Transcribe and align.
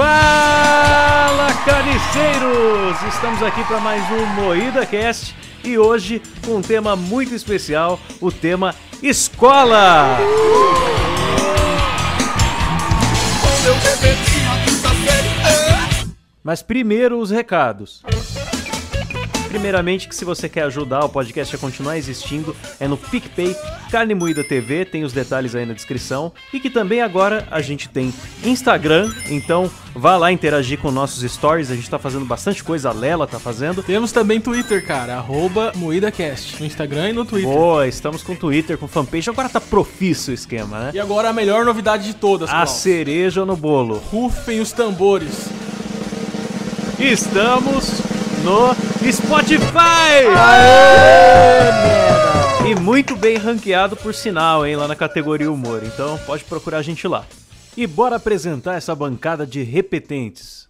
Fala, 0.00 1.52
carniceiros! 1.62 3.14
Estamos 3.14 3.42
aqui 3.42 3.62
para 3.64 3.78
mais 3.80 4.02
um 4.10 4.24
Moída 4.28 4.86
Cast 4.86 5.36
e 5.62 5.76
hoje 5.76 6.22
com 6.42 6.56
um 6.56 6.62
tema 6.62 6.96
muito 6.96 7.34
especial, 7.34 8.00
o 8.18 8.32
tema 8.32 8.74
escola. 9.02 10.16
Mas 16.42 16.62
primeiro 16.62 17.18
os 17.18 17.30
recados. 17.30 18.02
Primeiramente, 19.50 20.06
que 20.06 20.14
se 20.14 20.24
você 20.24 20.48
quer 20.48 20.62
ajudar 20.62 21.04
o 21.04 21.08
podcast 21.08 21.56
a 21.56 21.58
continuar 21.58 21.98
existindo, 21.98 22.54
é 22.78 22.86
no 22.86 22.96
PicPay 22.96 23.56
Carne 23.90 24.14
Moída 24.14 24.44
TV, 24.44 24.84
tem 24.84 25.02
os 25.02 25.12
detalhes 25.12 25.56
aí 25.56 25.66
na 25.66 25.74
descrição. 25.74 26.30
E 26.52 26.60
que 26.60 26.70
também 26.70 27.02
agora 27.02 27.48
a 27.50 27.60
gente 27.60 27.88
tem 27.88 28.14
Instagram, 28.44 29.12
então 29.28 29.68
vá 29.92 30.16
lá 30.16 30.30
interagir 30.30 30.78
com 30.78 30.92
nossos 30.92 31.28
stories, 31.28 31.68
a 31.68 31.74
gente 31.74 31.90
tá 31.90 31.98
fazendo 31.98 32.24
bastante 32.24 32.62
coisa, 32.62 32.90
a 32.90 32.92
Lela 32.92 33.26
tá 33.26 33.40
fazendo. 33.40 33.82
Temos 33.82 34.12
também 34.12 34.40
Twitter, 34.40 34.86
cara, 34.86 35.16
arroba 35.16 35.72
MoídaCast, 35.74 36.60
no 36.60 36.66
Instagram 36.66 37.10
e 37.10 37.12
no 37.12 37.24
Twitter. 37.24 37.50
Boa, 37.50 37.88
estamos 37.88 38.22
com 38.22 38.36
Twitter, 38.36 38.78
com 38.78 38.86
fanpage, 38.86 39.30
agora 39.30 39.48
tá 39.48 39.60
profício 39.60 40.30
o 40.30 40.34
esquema, 40.34 40.78
né? 40.78 40.90
E 40.94 41.00
agora 41.00 41.28
a 41.28 41.32
melhor 41.32 41.64
novidade 41.64 42.04
de 42.04 42.14
todas, 42.14 42.48
A 42.50 42.52
Klaus. 42.52 42.70
cereja 42.70 43.44
no 43.44 43.56
bolo. 43.56 43.96
Rufem 44.12 44.60
os 44.60 44.70
tambores. 44.70 45.48
Estamos 47.00 48.00
no 48.44 48.89
Spotify! 49.10 50.28
E 52.68 52.74
muito 52.78 53.16
bem 53.16 53.36
ranqueado 53.36 53.96
por 53.96 54.14
sinal, 54.14 54.64
hein, 54.66 54.76
lá 54.76 54.86
na 54.86 54.94
categoria 54.94 55.50
humor. 55.50 55.82
Então 55.84 56.18
pode 56.26 56.44
procurar 56.44 56.78
a 56.78 56.82
gente 56.82 57.08
lá. 57.08 57.24
E 57.76 57.86
bora 57.86 58.16
apresentar 58.16 58.74
essa 58.74 58.94
bancada 58.94 59.46
de 59.46 59.62
repetentes. 59.62 60.68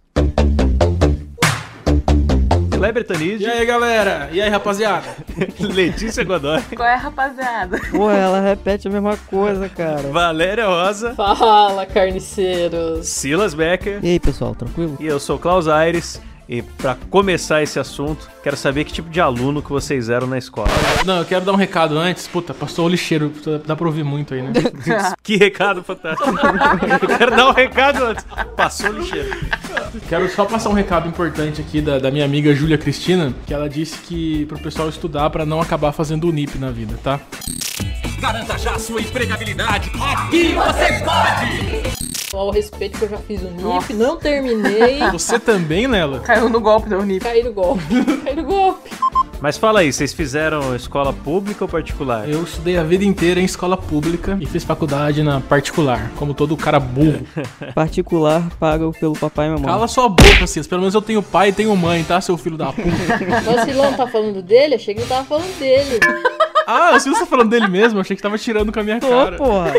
Kleber 2.78 3.04
Tanid, 3.06 3.42
E 3.42 3.46
aí, 3.46 3.66
galera? 3.66 4.30
E 4.32 4.40
aí, 4.40 4.48
rapaziada? 4.48 5.06
Letícia 5.60 6.24
Godoy, 6.24 6.62
Qual 6.74 6.88
é, 6.88 6.94
rapaziada? 6.94 7.78
Pô, 7.90 8.10
ela 8.10 8.40
repete 8.40 8.88
a 8.88 8.90
mesma 8.90 9.18
coisa, 9.28 9.68
cara. 9.68 10.08
Valéria 10.10 10.66
Rosa, 10.66 11.14
Fala, 11.14 11.84
carniceiros! 11.84 13.06
Silas 13.06 13.52
Becker 13.52 13.98
E 14.02 14.12
aí, 14.12 14.20
pessoal, 14.20 14.54
tranquilo? 14.54 14.96
e 14.98 15.06
eu 15.06 15.20
sou 15.20 15.36
o 15.36 15.38
Klaus 15.38 15.68
Aires. 15.68 16.22
E 16.50 16.62
pra 16.62 16.96
começar 17.08 17.62
esse 17.62 17.78
assunto, 17.78 18.28
quero 18.42 18.56
saber 18.56 18.82
que 18.82 18.92
tipo 18.92 19.08
de 19.08 19.20
aluno 19.20 19.62
que 19.62 19.70
vocês 19.70 20.08
eram 20.08 20.26
na 20.26 20.36
escola. 20.36 20.66
Não, 21.06 21.18
eu 21.18 21.24
quero 21.24 21.44
dar 21.44 21.52
um 21.52 21.56
recado 21.56 21.96
antes. 21.96 22.26
Puta, 22.26 22.52
passou 22.52 22.86
o 22.86 22.88
lixeiro. 22.88 23.32
Dá 23.64 23.76
pra 23.76 23.86
ouvir 23.86 24.02
muito 24.02 24.34
aí, 24.34 24.42
né? 24.42 24.52
Que 25.22 25.36
recado 25.36 25.84
fantástico. 25.84 26.28
Eu 26.28 27.16
quero 27.16 27.36
dar 27.36 27.50
um 27.50 27.52
recado 27.52 28.04
antes. 28.04 28.26
Passou 28.56 28.90
o 28.90 28.98
lixeiro. 28.98 29.30
Quero 30.08 30.28
só 30.28 30.44
passar 30.44 30.70
um 30.70 30.72
recado 30.72 31.08
importante 31.08 31.60
aqui 31.60 31.80
da, 31.80 32.00
da 32.00 32.10
minha 32.10 32.24
amiga 32.24 32.52
Júlia 32.52 32.76
Cristina, 32.76 33.32
que 33.46 33.54
ela 33.54 33.68
disse 33.68 33.98
que 33.98 34.44
pro 34.46 34.58
pessoal 34.58 34.88
estudar 34.88 35.30
pra 35.30 35.46
não 35.46 35.60
acabar 35.60 35.92
fazendo 35.92 36.28
o 36.28 36.32
NIP 36.32 36.58
na 36.58 36.72
vida, 36.72 36.98
tá? 37.00 37.20
Garanta 38.18 38.58
já 38.58 38.76
sua 38.76 39.00
empregabilidade. 39.00 39.92
Aqui 40.00 40.52
você 40.54 41.04
pode! 41.04 41.99
Ao 42.32 42.50
respeito 42.50 42.96
que 42.98 43.04
eu 43.04 43.08
já 43.08 43.18
fiz 43.18 43.42
o 43.42 43.50
NIP, 43.50 43.92
não 43.94 44.16
terminei. 44.16 45.00
Você 45.10 45.38
também, 45.38 45.86
Lela? 45.88 46.20
Caiu 46.20 46.48
no 46.48 46.60
golpe 46.60 46.88
da 46.88 46.96
Unip. 46.98 47.24
Caí 47.24 47.42
no 47.42 47.52
golpe, 47.52 47.82
caí 48.24 48.36
no 48.36 48.44
golpe. 48.44 48.90
Mas 49.40 49.56
fala 49.56 49.80
aí, 49.80 49.90
vocês 49.90 50.12
fizeram 50.12 50.76
escola 50.76 51.14
pública 51.14 51.64
ou 51.64 51.68
particular? 51.68 52.28
Eu 52.28 52.42
estudei 52.42 52.76
a 52.76 52.84
vida 52.84 53.04
inteira 53.04 53.40
em 53.40 53.44
escola 53.44 53.74
pública 53.74 54.36
e 54.38 54.44
fiz 54.44 54.62
faculdade 54.62 55.22
na 55.22 55.40
particular, 55.40 56.12
como 56.16 56.34
todo 56.34 56.54
cara 56.58 56.78
burro. 56.78 57.26
Particular 57.74 58.46
pago 58.60 58.92
pelo 59.00 59.14
papai 59.14 59.46
e 59.46 59.50
mamãe. 59.50 59.64
Cala 59.64 59.88
sua 59.88 60.10
boca, 60.10 60.46
Cis. 60.46 60.66
Pelo 60.66 60.82
menos 60.82 60.94
eu 60.94 61.00
tenho 61.00 61.22
pai 61.22 61.48
e 61.48 61.52
tenho 61.52 61.74
mãe, 61.74 62.04
tá, 62.04 62.20
seu 62.20 62.36
filho 62.36 62.58
da 62.58 62.66
puta? 62.66 62.90
Mas 63.46 63.62
o 63.62 63.64
Silão 63.64 63.94
tá 63.94 64.06
falando 64.06 64.42
dele? 64.42 64.74
Achei 64.74 64.94
que 64.94 65.00
ele 65.00 65.08
tava 65.08 65.24
falando 65.24 65.58
dele. 65.58 65.98
Ah, 66.70 66.92
o 66.94 67.00
Cis 67.00 67.18
tá 67.18 67.26
falando 67.26 67.50
dele 67.50 67.66
mesmo? 67.68 67.98
Eu 67.98 68.02
achei 68.02 68.14
que 68.16 68.22
tava 68.22 68.38
tirando 68.38 68.72
com 68.72 68.78
a 68.80 68.82
minha 68.82 69.00
Tô, 69.00 69.08
cara. 69.08 69.36
porra. 69.36 69.72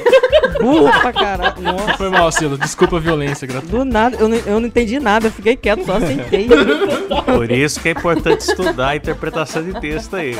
Burro 0.59 0.91
pra 0.99 1.13
caralho. 1.13 1.61
Nossa. 1.61 1.93
Foi 1.97 2.09
mal, 2.09 2.31
Silas. 2.31 2.59
Desculpa 2.59 2.97
a 2.97 2.99
violência, 2.99 3.47
gratuita. 3.47 3.77
Do 3.77 3.85
nada, 3.85 4.17
eu 4.19 4.27
não, 4.27 4.37
eu 4.37 4.59
não 4.59 4.67
entendi 4.67 4.99
nada, 4.99 5.27
eu 5.27 5.31
fiquei 5.31 5.55
quieto, 5.55 5.85
só 5.85 5.99
sentei. 5.99 6.47
Por 7.25 7.49
isso 7.49 7.79
que 7.79 7.89
é 7.89 7.91
importante 7.91 8.41
estudar 8.41 8.89
a 8.89 8.95
interpretação 8.95 9.63
de 9.63 9.79
texto 9.79 10.15
aí. 10.15 10.37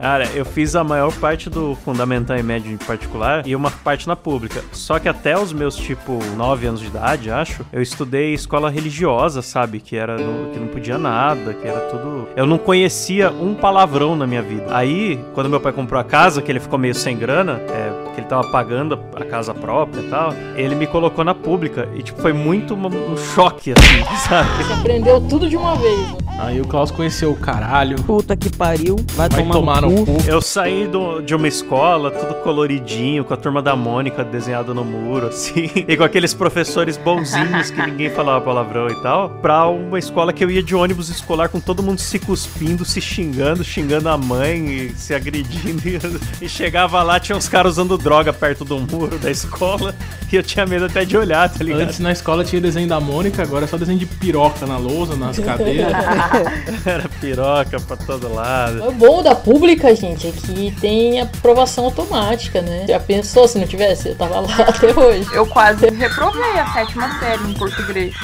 Cara, 0.00 0.26
eu 0.34 0.44
fiz 0.44 0.76
a 0.76 0.84
maior 0.84 1.12
parte 1.14 1.50
do 1.50 1.76
fundamental 1.84 2.36
e 2.38 2.42
médio 2.42 2.72
em 2.72 2.76
particular 2.76 3.46
e 3.46 3.56
uma 3.56 3.70
parte 3.70 4.06
na 4.06 4.14
pública. 4.14 4.62
Só 4.72 4.98
que 4.98 5.08
até 5.08 5.36
os 5.38 5.52
meus, 5.52 5.74
tipo, 5.76 6.18
9 6.36 6.66
anos 6.68 6.80
de 6.80 6.86
idade, 6.86 7.30
acho, 7.30 7.66
eu 7.72 7.82
estudei 7.82 8.32
escola 8.32 8.70
religiosa, 8.70 9.42
sabe? 9.42 9.80
Que 9.80 9.96
era 9.96 10.16
no- 10.16 10.50
que 10.50 10.58
não 10.58 10.68
podia 10.68 10.96
nada, 10.98 11.52
que 11.52 11.66
era 11.66 11.80
tudo. 11.80 12.28
Eu 12.36 12.46
não 12.46 12.58
conhecia 12.58 13.30
um 13.30 13.54
palavrão 13.54 14.14
na 14.14 14.26
minha 14.26 14.42
vida. 14.42 14.66
Aí, 14.70 15.18
quando 15.34 15.48
meu 15.50 15.60
pai 15.60 15.72
comprou 15.72 16.00
a 16.00 16.04
casa, 16.04 16.40
que 16.40 16.50
ele 16.52 16.60
ficou 16.60 16.78
meio 16.78 16.94
sem 16.94 17.16
grana, 17.16 17.60
é, 17.68 17.90
porque 18.04 18.20
ele 18.20 18.26
tava 18.28 18.48
pagando 18.52 18.98
a 19.16 19.24
casa 19.24 19.52
própria 19.52 20.00
e 20.00 20.08
tal, 20.08 20.32
ele 20.56 20.74
me 20.76 20.86
colocou 20.86 21.24
na 21.24 21.34
pública. 21.34 21.88
E, 21.96 22.02
tipo, 22.02 22.20
foi 22.22 22.32
muito 22.32 22.74
um 22.74 23.16
choque, 23.16 23.72
assim, 23.72 24.04
sabe? 24.28 24.48
Você 24.62 24.72
aprendeu 24.74 25.20
tudo 25.28 25.48
de 25.48 25.56
uma 25.56 25.74
vez. 25.76 25.98
né? 26.12 26.27
Aí 26.38 26.60
o 26.60 26.64
Klaus 26.64 26.90
conheceu 26.92 27.32
o 27.32 27.36
caralho. 27.36 27.96
Puta 28.04 28.36
que 28.36 28.48
pariu. 28.48 28.94
Vai, 29.14 29.28
Vai 29.28 29.40
tomar, 29.42 29.54
tomar 29.54 29.82
no 29.82 29.90
no 29.90 30.06
cu. 30.06 30.14
cu. 30.22 30.22
Eu 30.28 30.40
saí 30.40 30.86
do- 30.86 31.20
de 31.20 31.34
uma 31.34 31.48
escola, 31.48 32.12
tudo 32.12 32.34
coloridinho, 32.42 33.24
com 33.24 33.34
a 33.34 33.36
turma 33.36 33.60
da 33.60 33.74
Mônica 33.74 34.22
desenhada 34.24 34.72
no 34.72 34.84
muro, 34.84 35.26
assim, 35.26 35.68
e 35.88 35.96
com 35.96 36.04
aqueles 36.04 36.32
professores 36.32 36.96
bonzinhos 36.96 37.70
que 37.72 37.82
ninguém 37.82 38.08
falava 38.10 38.40
palavrão 38.44 38.88
e 38.88 38.94
tal, 39.02 39.30
pra 39.42 39.66
uma 39.66 39.98
escola 39.98 40.32
que 40.32 40.44
eu 40.44 40.50
ia 40.50 40.62
de 40.62 40.74
ônibus 40.76 41.08
escolar 41.08 41.48
com 41.48 41.58
todo 41.58 41.82
mundo 41.82 41.98
se 41.98 42.18
cuspindo, 42.20 42.84
se 42.84 43.00
xingando, 43.00 43.64
xingando 43.64 44.08
a 44.08 44.16
mãe 44.16 44.68
e 44.68 44.94
se 44.96 45.12
agredindo. 45.14 45.82
E, 45.88 46.44
e 46.44 46.48
chegava 46.48 47.02
lá, 47.02 47.18
tinha 47.18 47.36
uns 47.36 47.48
caras 47.48 47.72
usando 47.72 47.98
droga 47.98 48.32
perto 48.32 48.64
do 48.64 48.78
muro 48.78 49.18
da 49.18 49.30
escola, 49.30 49.92
e 50.32 50.36
eu 50.36 50.42
tinha 50.44 50.64
medo 50.64 50.84
até 50.84 51.04
de 51.04 51.16
olhar, 51.16 51.48
tá 51.48 51.64
ligado? 51.64 51.80
Antes 51.82 51.98
na 51.98 52.12
escola 52.12 52.44
tinha 52.44 52.60
desenho 52.60 52.88
da 52.88 53.00
Mônica, 53.00 53.42
agora 53.42 53.64
é 53.64 53.68
só 53.68 53.76
desenho 53.76 53.98
de 53.98 54.06
piroca 54.06 54.66
na 54.66 54.78
lousa, 54.78 55.16
nas 55.16 55.36
cadeiras. 55.38 55.92
Era 56.84 57.08
piroca 57.20 57.80
pra 57.80 57.96
todo 57.96 58.32
lado. 58.32 58.88
O 58.88 58.92
bom 58.92 59.22
da 59.22 59.34
pública, 59.34 59.94
gente, 59.94 60.28
é 60.28 60.32
que 60.32 60.74
tem 60.80 61.20
aprovação 61.20 61.84
automática, 61.84 62.60
né? 62.62 62.86
Já 62.88 63.00
pensou 63.00 63.46
se 63.48 63.58
não 63.58 63.66
tivesse? 63.66 64.08
Eu 64.08 64.14
tava 64.14 64.40
lá 64.40 64.48
até 64.68 64.98
hoje. 64.98 65.28
Eu 65.32 65.46
quase 65.46 65.88
reprovei 65.90 66.58
a 66.58 66.66
sétima 66.72 67.18
série 67.18 67.42
em 67.44 67.54
português. 67.54 68.14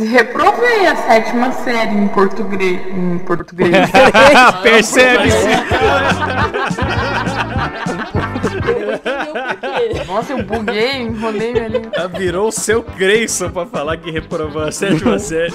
Reprovei 0.00 0.86
a 0.86 0.96
sétima 0.96 1.52
série 1.52 1.94
em 1.94 2.08
português. 2.08 2.80
Em 2.88 3.18
português. 3.18 3.70
Percebe-se! 4.62 5.48
Nossa, 10.06 10.32
eu 10.32 10.42
buguei, 10.42 11.02
enrolei. 11.02 11.54
Ela 11.92 12.08
virou 12.08 12.48
o 12.48 12.52
seu 12.52 12.82
Grayson 12.82 13.50
pra 13.50 13.66
falar 13.66 13.96
que 13.96 14.10
reprovou 14.10 14.62
a 14.62 14.72
sétima 14.72 15.18
série. 15.18 15.54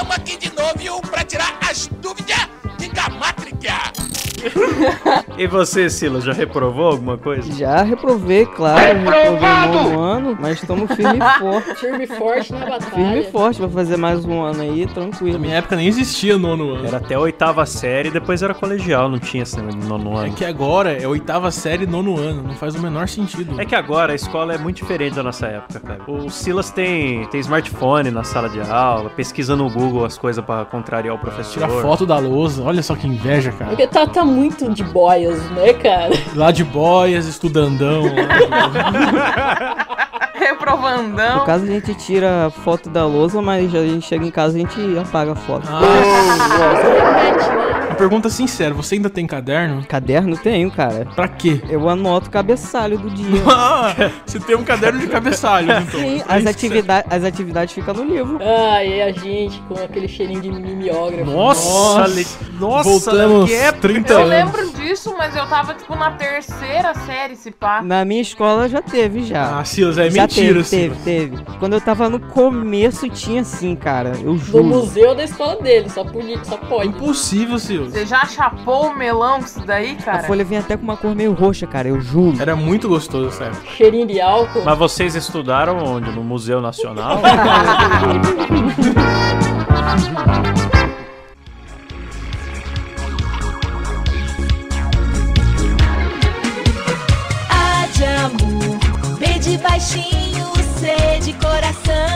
Estamos 0.00 0.16
aqui 0.16 0.38
de 0.38 0.50
novo 0.56 1.02
pra 1.10 1.22
tirar 1.24 1.58
as 1.60 1.86
dúvidas 2.00 2.48
de 2.78 2.88
gamátrica. 2.88 3.92
E 5.36 5.46
você, 5.46 5.88
Silas, 5.88 6.24
já 6.24 6.32
reprovou 6.32 6.88
alguma 6.92 7.16
coisa? 7.16 7.50
Já 7.54 7.82
reprovei, 7.82 8.44
claro, 8.46 8.80
reprovei 8.98 9.82
no 9.92 10.00
ano, 10.00 10.36
mas 10.38 10.60
estamos 10.60 10.90
firme 10.94 11.18
e 11.18 11.38
forte. 11.38 11.74
Firme 11.76 12.04
e 12.04 12.06
forte 12.06 12.52
na 12.52 12.58
Firme 12.58 12.70
batalha. 12.78 13.18
e 13.20 13.30
forte, 13.30 13.60
vai 13.60 13.70
fazer 13.70 13.96
mais 13.96 14.24
um 14.24 14.42
ano 14.42 14.60
aí, 14.62 14.84
Na 14.86 14.92
tranquilo. 14.92 15.38
minha 15.38 15.54
época 15.56 15.76
nem 15.76 15.86
existia 15.86 16.36
nono 16.36 16.74
ano. 16.74 16.86
Era 16.86 16.98
até 16.98 17.14
a 17.14 17.20
oitava 17.20 17.64
série, 17.64 18.10
depois 18.10 18.42
era 18.42 18.52
colegial, 18.52 19.08
não 19.08 19.18
tinha 19.18 19.42
esse 19.42 19.60
nono 19.60 20.20
É 20.20 20.26
ano. 20.26 20.34
que 20.34 20.44
agora 20.44 20.92
é 20.92 21.06
oitava 21.06 21.50
série, 21.50 21.86
nono 21.86 22.18
ano. 22.18 22.42
Não 22.42 22.54
faz 22.54 22.74
o 22.74 22.80
menor 22.80 23.08
sentido. 23.08 23.58
É 23.60 23.64
que 23.64 23.74
agora 23.74 24.12
a 24.12 24.14
escola 24.16 24.54
é 24.54 24.58
muito 24.58 24.76
diferente 24.76 25.14
da 25.14 25.22
nossa 25.22 25.46
época, 25.46 25.80
cara. 25.80 26.00
O 26.06 26.28
Silas 26.30 26.70
tem, 26.70 27.24
tem 27.26 27.40
smartphone 27.40 28.10
na 28.10 28.24
sala 28.24 28.48
de 28.48 28.60
aula, 28.60 29.08
pesquisa 29.10 29.56
no 29.56 29.70
Google 29.70 30.04
as 30.04 30.18
coisas 30.18 30.44
pra 30.44 30.64
contrariar 30.64 31.14
o 31.14 31.18
professor. 31.18 31.52
Tira 31.52 31.68
foto 31.68 32.04
da 32.04 32.18
lousa. 32.18 32.62
Olha 32.62 32.82
só 32.82 32.94
que 32.94 33.06
inveja, 33.06 33.52
cara. 33.52 33.70
Porque 33.70 33.86
tá, 33.86 34.06
tá 34.06 34.24
muito 34.24 34.69
de 34.74 34.84
boias, 34.84 35.42
né, 35.50 35.72
cara? 35.74 36.12
Lá 36.34 36.50
de 36.50 36.64
boias, 36.64 37.26
estudandão. 37.26 38.02
lá. 38.02 40.00
No 40.00 40.09
Reprovandão. 40.40 41.44
caso 41.44 41.64
a 41.64 41.68
gente 41.68 41.94
tira 41.94 42.46
a 42.46 42.50
foto 42.50 42.88
da 42.90 43.04
lousa, 43.06 43.40
mas 43.42 43.74
a 43.74 43.86
gente 43.86 44.06
chega 44.06 44.24
em 44.24 44.30
casa 44.30 44.58
e 44.58 44.64
a 44.64 44.68
gente 44.68 44.98
apaga 44.98 45.32
a 45.32 45.36
foto. 45.36 45.68
Ah, 45.70 45.80
pergunta 47.96 48.30
sincera, 48.30 48.72
você 48.72 48.94
ainda 48.94 49.10
tem 49.10 49.26
caderno? 49.26 49.84
Caderno 49.86 50.36
tenho, 50.36 50.70
cara. 50.70 51.06
Pra 51.14 51.28
quê? 51.28 51.60
Eu 51.68 51.86
anoto 51.88 52.28
o 52.28 52.30
cabeçalho 52.30 52.96
do 52.98 53.10
dia. 53.10 53.42
Ah, 53.46 53.94
você 54.24 54.40
tem 54.40 54.56
um 54.56 54.64
caderno 54.64 54.98
de 55.00 55.06
cabeçalho, 55.06 55.70
então. 55.70 56.00
Sim, 56.00 56.22
É 56.26 56.34
as, 56.36 56.46
atividade, 56.46 57.06
as 57.10 57.24
atividades 57.24 57.74
ficam 57.74 57.92
no 57.92 58.04
livro. 58.04 58.38
Ah, 58.40 58.82
e 58.82 59.02
a 59.02 59.12
gente 59.12 59.60
com 59.68 59.74
aquele 59.74 60.08
cheirinho 60.08 60.40
de 60.40 60.50
mimeógrafo. 60.50 61.30
Nossa, 61.30 61.68
Nossa. 61.68 62.06
le- 62.14 62.26
nossa, 62.58 62.88
Voltamos 62.88 63.50
que 63.50 63.56
época. 63.56 63.80
30 63.88 64.12
Eu 64.12 64.16
anos. 64.18 64.30
lembro 64.30 64.72
disso, 64.72 65.14
mas 65.18 65.36
eu 65.36 65.46
tava, 65.46 65.74
tipo, 65.74 65.94
na 65.94 66.12
terceira 66.12 66.94
série, 67.06 67.36
se 67.36 67.50
pá. 67.50 67.82
Na 67.82 68.04
minha 68.04 68.22
escola 68.22 68.66
já 68.68 68.80
teve, 68.80 69.24
já. 69.24 69.58
Ah, 69.60 69.64
Silas, 69.64 69.98
é 69.98 70.08
já 70.10 70.22
mentira, 70.30 70.62
teve, 70.62 70.64
teve, 70.64 70.94
Silas. 70.94 70.98
teve. 71.04 71.36
Quando 71.58 71.72
eu 71.74 71.80
tava 71.80 72.08
no 72.08 72.20
começo 72.20 73.08
tinha 73.08 73.42
sim, 73.44 73.74
cara. 73.74 74.12
Eu 74.22 74.36
juro. 74.38 74.64
museu 74.64 75.14
da 75.14 75.24
escola 75.24 75.60
dele, 75.60 75.88
só 75.90 76.04
podia, 76.04 76.42
só 76.44 76.56
pode. 76.56 76.88
Impossível, 76.88 77.58
Silas. 77.58 77.92
Você 77.92 78.06
já 78.06 78.24
chapou 78.24 78.88
o 78.88 78.96
melão 78.96 79.40
com 79.40 79.46
isso 79.46 79.60
daí, 79.66 79.96
A 80.00 80.02
cara? 80.02 80.22
folha 80.24 80.44
vinha 80.44 80.60
até 80.60 80.76
com 80.76 80.84
uma 80.84 80.96
cor 80.96 81.14
meio 81.14 81.32
roxa, 81.32 81.66
cara. 81.66 81.88
Eu 81.88 82.00
juro. 82.00 82.40
Era 82.40 82.54
muito 82.56 82.88
gostoso 82.88 83.42
época. 83.42 83.62
Cheirinho 83.76 84.06
de 84.06 84.20
álcool. 84.20 84.62
Mas 84.64 84.78
vocês 84.78 85.14
estudaram 85.14 85.78
onde? 85.78 86.10
No 86.12 86.22
Museu 86.22 86.60
Nacional? 86.60 87.20
baixinho, 99.70 100.52
C 100.78 101.20
de 101.20 101.32
coração. 101.34 102.09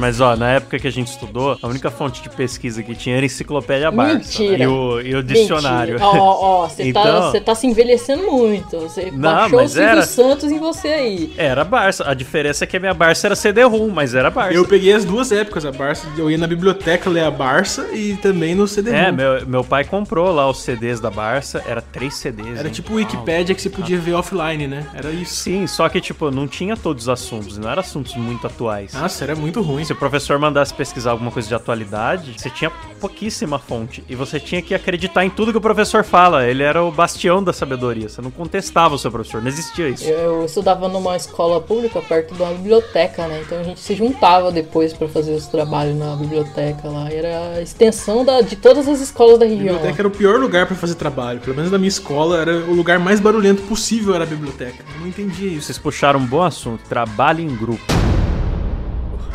Mas 0.00 0.20
ó, 0.20 0.36
na 0.36 0.50
época 0.50 0.78
que 0.78 0.86
a 0.86 0.90
gente 0.92 1.08
estudou, 1.08 1.56
a 1.62 1.66
única 1.66 1.90
fonte 1.90 2.22
de 2.22 2.28
pesquisa 2.28 2.82
que 2.82 2.94
tinha 2.94 3.16
era 3.16 3.24
a 3.24 3.26
enciclopédia 3.26 3.90
Barça. 3.90 4.14
Mentira. 4.42 4.64
E 4.64 4.66
o, 4.66 5.00
e 5.00 5.14
o 5.14 5.22
dicionário. 5.22 5.96
Ó, 6.00 6.64
ó, 6.64 6.68
você 6.68 6.82
tá, 6.92 7.00
Então- 7.00 7.30
você 7.30 7.40
tá 7.40 7.54
se 7.54 7.66
envelhecendo 7.66 8.30
muito. 8.30 8.78
Você 8.80 9.10
Não, 9.10 9.20
baixou 9.20 9.58
o 9.58 9.62
mas 9.62 9.70
Silvio 9.72 9.88
era. 9.88 10.02
Santos 10.02 10.50
em 10.50 10.58
você 10.58 10.88
aí. 10.88 11.32
Era 11.36 11.64
Barça. 11.64 12.08
A 12.08 12.14
diferença 12.14 12.64
é 12.64 12.66
que 12.66 12.76
a 12.76 12.80
minha 12.80 12.94
Barça 12.94 13.28
era 13.28 13.36
CD-ROM, 13.36 13.88
mas 13.90 14.14
era 14.14 14.30
Barça. 14.30 14.52
Eu 14.54 14.66
peguei 14.66 14.92
as 14.92 15.04
duas 15.04 15.30
épocas, 15.32 15.64
a 15.64 15.72
Barça. 15.72 16.06
Eu 16.16 16.30
ia 16.30 16.38
na 16.38 16.46
biblioteca 16.46 17.08
ler 17.08 17.24
a 17.24 17.30
Barça 17.30 17.88
e 17.92 18.16
também 18.16 18.54
no 18.54 18.66
CD. 18.66 18.90
É, 18.90 19.12
meu, 19.12 19.46
meu 19.46 19.64
pai 19.64 19.84
comprou 19.84 20.32
lá 20.32 20.48
os 20.48 20.62
CDs 20.62 21.00
da 21.00 21.10
Barça, 21.10 21.62
era 21.66 21.80
três 21.80 22.14
CDs. 22.14 22.58
Era 22.58 22.68
hein? 22.68 22.74
tipo 22.74 22.92
o 22.92 22.96
Wikipédia 22.96 23.54
que 23.54 23.62
você 23.62 23.70
podia 23.70 23.98
ver 23.98 24.12
offline, 24.14 24.66
né? 24.66 24.86
Era 24.94 25.10
isso. 25.10 25.34
Sim, 25.34 25.66
só 25.66 25.88
que, 25.88 26.00
tipo, 26.00 26.30
não 26.30 26.46
tinha 26.48 26.76
todos 26.76 27.04
os 27.04 27.08
assuntos, 27.08 27.56
não 27.58 27.70
eram 27.70 27.80
assuntos 27.80 28.14
muito 28.16 28.46
atuais. 28.46 28.92
Nossa, 28.92 29.24
era 29.24 29.34
muito 29.36 29.60
ruim. 29.62 29.83
Se 29.84 29.92
o 29.92 29.96
professor 29.96 30.38
mandasse 30.38 30.72
pesquisar 30.72 31.10
alguma 31.10 31.30
coisa 31.30 31.46
de 31.46 31.54
atualidade, 31.54 32.34
você 32.38 32.48
tinha 32.48 32.70
pouquíssima 33.00 33.58
fonte. 33.58 34.02
E 34.08 34.14
você 34.14 34.40
tinha 34.40 34.62
que 34.62 34.74
acreditar 34.74 35.24
em 35.24 35.30
tudo 35.30 35.52
que 35.52 35.58
o 35.58 35.60
professor 35.60 36.02
fala. 36.02 36.46
Ele 36.46 36.62
era 36.62 36.82
o 36.82 36.90
bastião 36.90 37.42
da 37.42 37.52
sabedoria. 37.52 38.08
Você 38.08 38.22
não 38.22 38.30
contestava 38.30 38.94
o 38.94 38.98
seu 38.98 39.10
professor, 39.10 39.42
não 39.42 39.48
existia 39.48 39.88
isso. 39.88 40.04
Eu, 40.04 40.40
eu 40.40 40.44
estudava 40.46 40.88
numa 40.88 41.16
escola 41.16 41.60
pública 41.60 42.00
perto 42.00 42.34
de 42.34 42.42
uma 42.42 42.52
biblioteca, 42.52 43.26
né? 43.26 43.42
Então 43.44 43.58
a 43.60 43.62
gente 43.62 43.80
se 43.80 43.94
juntava 43.94 44.50
depois 44.50 44.92
pra 44.94 45.06
fazer 45.06 45.32
os 45.32 45.46
trabalhos 45.46 45.96
na 45.96 46.16
biblioteca 46.16 46.88
lá. 46.88 47.10
Era 47.10 47.56
a 47.58 47.60
extensão 47.62 48.24
da, 48.24 48.40
de 48.40 48.56
todas 48.56 48.88
as 48.88 49.00
escolas 49.00 49.38
da 49.38 49.44
A 49.44 49.48
região. 49.48 49.74
biblioteca 49.74 50.00
era 50.00 50.08
o 50.08 50.10
pior 50.10 50.40
lugar 50.40 50.66
pra 50.66 50.74
fazer 50.76 50.94
trabalho. 50.94 51.40
Pelo 51.40 51.56
menos 51.56 51.70
na 51.70 51.76
minha 51.76 51.88
escola, 51.88 52.38
era 52.40 52.56
o 52.56 52.72
lugar 52.74 52.98
mais 52.98 53.20
barulhento 53.20 53.62
possível 53.62 54.14
era 54.14 54.24
a 54.24 54.26
biblioteca. 54.26 54.82
Eu 54.94 55.00
não 55.00 55.06
entendia 55.08 55.50
isso. 55.50 55.66
Vocês 55.66 55.78
puxaram 55.78 56.20
um 56.20 56.26
bom 56.26 56.42
assunto, 56.42 56.80
trabalho 56.88 57.40
em 57.40 57.54
grupo. 57.54 57.82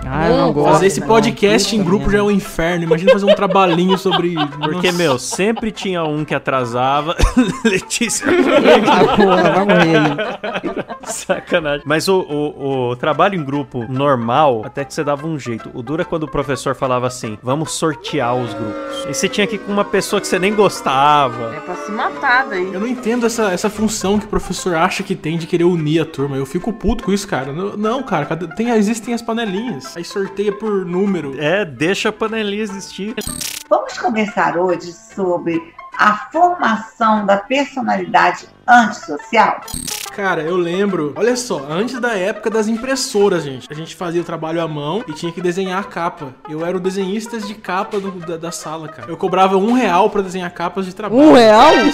Ah, 0.06 0.28
eu 0.30 0.38
não 0.38 0.46
Não, 0.48 0.54
gosto. 0.54 0.74
Fazer 0.74 0.88
esse 0.88 1.00
não. 1.00 1.07
podcast 1.07 1.75
em 1.75 1.80
Puta 1.80 1.90
grupo 1.90 2.12
já 2.12 2.19
é 2.19 2.22
um 2.22 2.31
inferno. 2.31 2.84
Imagina 2.84 3.12
fazer 3.12 3.25
um 3.25 3.36
trabalhinho 3.36 3.98
sobre. 3.98 4.36
Porque, 4.60 4.88
Nossa. 4.88 4.98
meu, 4.98 5.19
sempre 5.19 5.72
tinha 5.72 6.04
um 6.04 6.24
que 6.25 6.34
atrasava. 6.34 7.16
Letícia. 7.66 8.25
Ah, 8.28 9.16
porra, 9.16 9.51
vai 9.51 9.66
morrer. 9.66 11.00
Sacanagem. 11.04 11.84
Mas 11.86 12.07
o, 12.07 12.19
o, 12.22 12.90
o 12.92 12.96
trabalho 12.96 13.36
em 13.36 13.44
grupo 13.44 13.86
normal, 13.90 14.63
até 14.66 14.84
que 14.84 14.94
você 14.94 15.04
dava 15.04 15.28
um 15.28 15.38
jeito. 15.38 15.69
O 15.74 15.81
duro 15.81 16.01
é 16.01 16.06
quando 16.06 16.24
o 16.24 16.28
professor 16.28 16.75
falava 16.75 17.07
assim: 17.07 17.38
vamos 17.42 17.72
sortear 17.72 18.36
os 18.36 18.54
grupos. 18.54 19.06
E 19.10 19.13
você 19.13 19.28
tinha 19.28 19.48
que 19.48 19.56
ir 19.56 19.60
com 19.60 19.72
uma 19.72 19.86
pessoa 19.86 20.19
que 20.22 20.28
você 20.28 20.40
nem 20.40 20.54
gostava. 20.54 21.56
É 21.56 21.60
pra 21.60 21.75
se 21.75 21.92
matar 21.92 22.48
daí. 22.48 22.74
Eu 22.74 22.80
não 22.80 22.88
entendo 22.88 23.25
essa, 23.25 23.51
essa 23.51 23.69
função 23.69 24.19
que 24.19 24.25
o 24.25 24.30
professor 24.30 24.75
acha 24.75 25.04
que 25.04 25.16
tem 25.16 25.38
de 25.38 25.48
querer 25.48 25.63
unir 25.63 26.01
a 26.01 26.06
turma. 26.06 26.36
Eu 26.38 26.46
fico 26.46 26.72
puto 26.74 27.04
com 27.04 27.12
isso, 27.12 27.28
cara. 27.28 27.51
Não, 27.51 27.75
não, 27.78 28.04
cara, 28.04 28.25
tem, 28.56 28.69
existem 28.69 29.13
as 29.13 29.22
panelinhas. 29.22 29.88
Aí 29.95 30.03
sorteia 30.03 30.51
por 30.51 30.86
número. 30.86 31.39
É, 31.39 31.65
deixa 31.65 32.09
a 32.09 32.12
panelinha 32.12 32.63
existir. 32.63 33.15
Vamos 33.69 33.97
conversar 33.97 34.57
hoje 34.57 34.91
sobre 34.91 35.74
a 36.00 36.16
formação 36.31 37.25
da 37.25 37.36
personalidade 37.38 38.48
antissocial? 38.66 39.60
Cara, 40.16 40.42
eu 40.42 40.56
lembro, 40.57 41.13
olha 41.16 41.36
só, 41.36 41.66
antes 41.69 42.00
da 42.00 42.18
época 42.18 42.50
das 42.50 42.68
impressoras, 42.68 43.44
gente. 43.44 43.68
A 43.69 43.74
gente 43.74 43.96
fazia 43.96 44.22
o 44.22 44.24
trabalho 44.24 44.62
à 44.62 44.68
mão 44.68 45.04
e 45.07 45.13
tinha 45.13 45.31
que 45.31 45.42
desenhar 45.42 45.80
a 45.80 45.84
capa. 45.84 46.34
Eu 46.50 46.66
era 46.66 46.75
o 46.75 46.80
desenhista 46.80 47.38
de 47.40 47.54
capa 47.54 48.00
do- 48.00 48.12
da, 48.12 48.38
da 48.38 48.51
sala, 48.51 48.88
cara. 48.88 49.10
Eu 49.10 49.18
cobrava 49.18 49.56
um 49.57 49.74
real 49.74 50.10
pra 50.10 50.22
desenhar 50.22 50.50
capas 50.51 50.86
de 50.86 50.96
trabalho. 50.96 51.22
Um 51.22 51.34
real? 51.34 51.72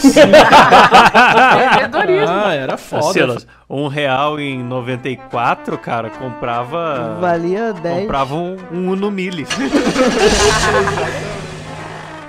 Empreendedorismo. 1.65 2.29
Ah, 2.35 2.53
era 2.53 2.77
foda. 2.77 3.13
Silas, 3.13 3.47
um 3.69 3.87
real 3.87 4.39
em 4.39 4.63
94, 4.63 5.77
cara, 5.77 6.09
comprava. 6.09 7.17
Valia 7.19 7.73
10. 7.73 8.01
Comprava 8.01 8.35
um, 8.35 8.57
um 8.71 8.89
Uno 8.91 9.11
Mille. 9.11 9.45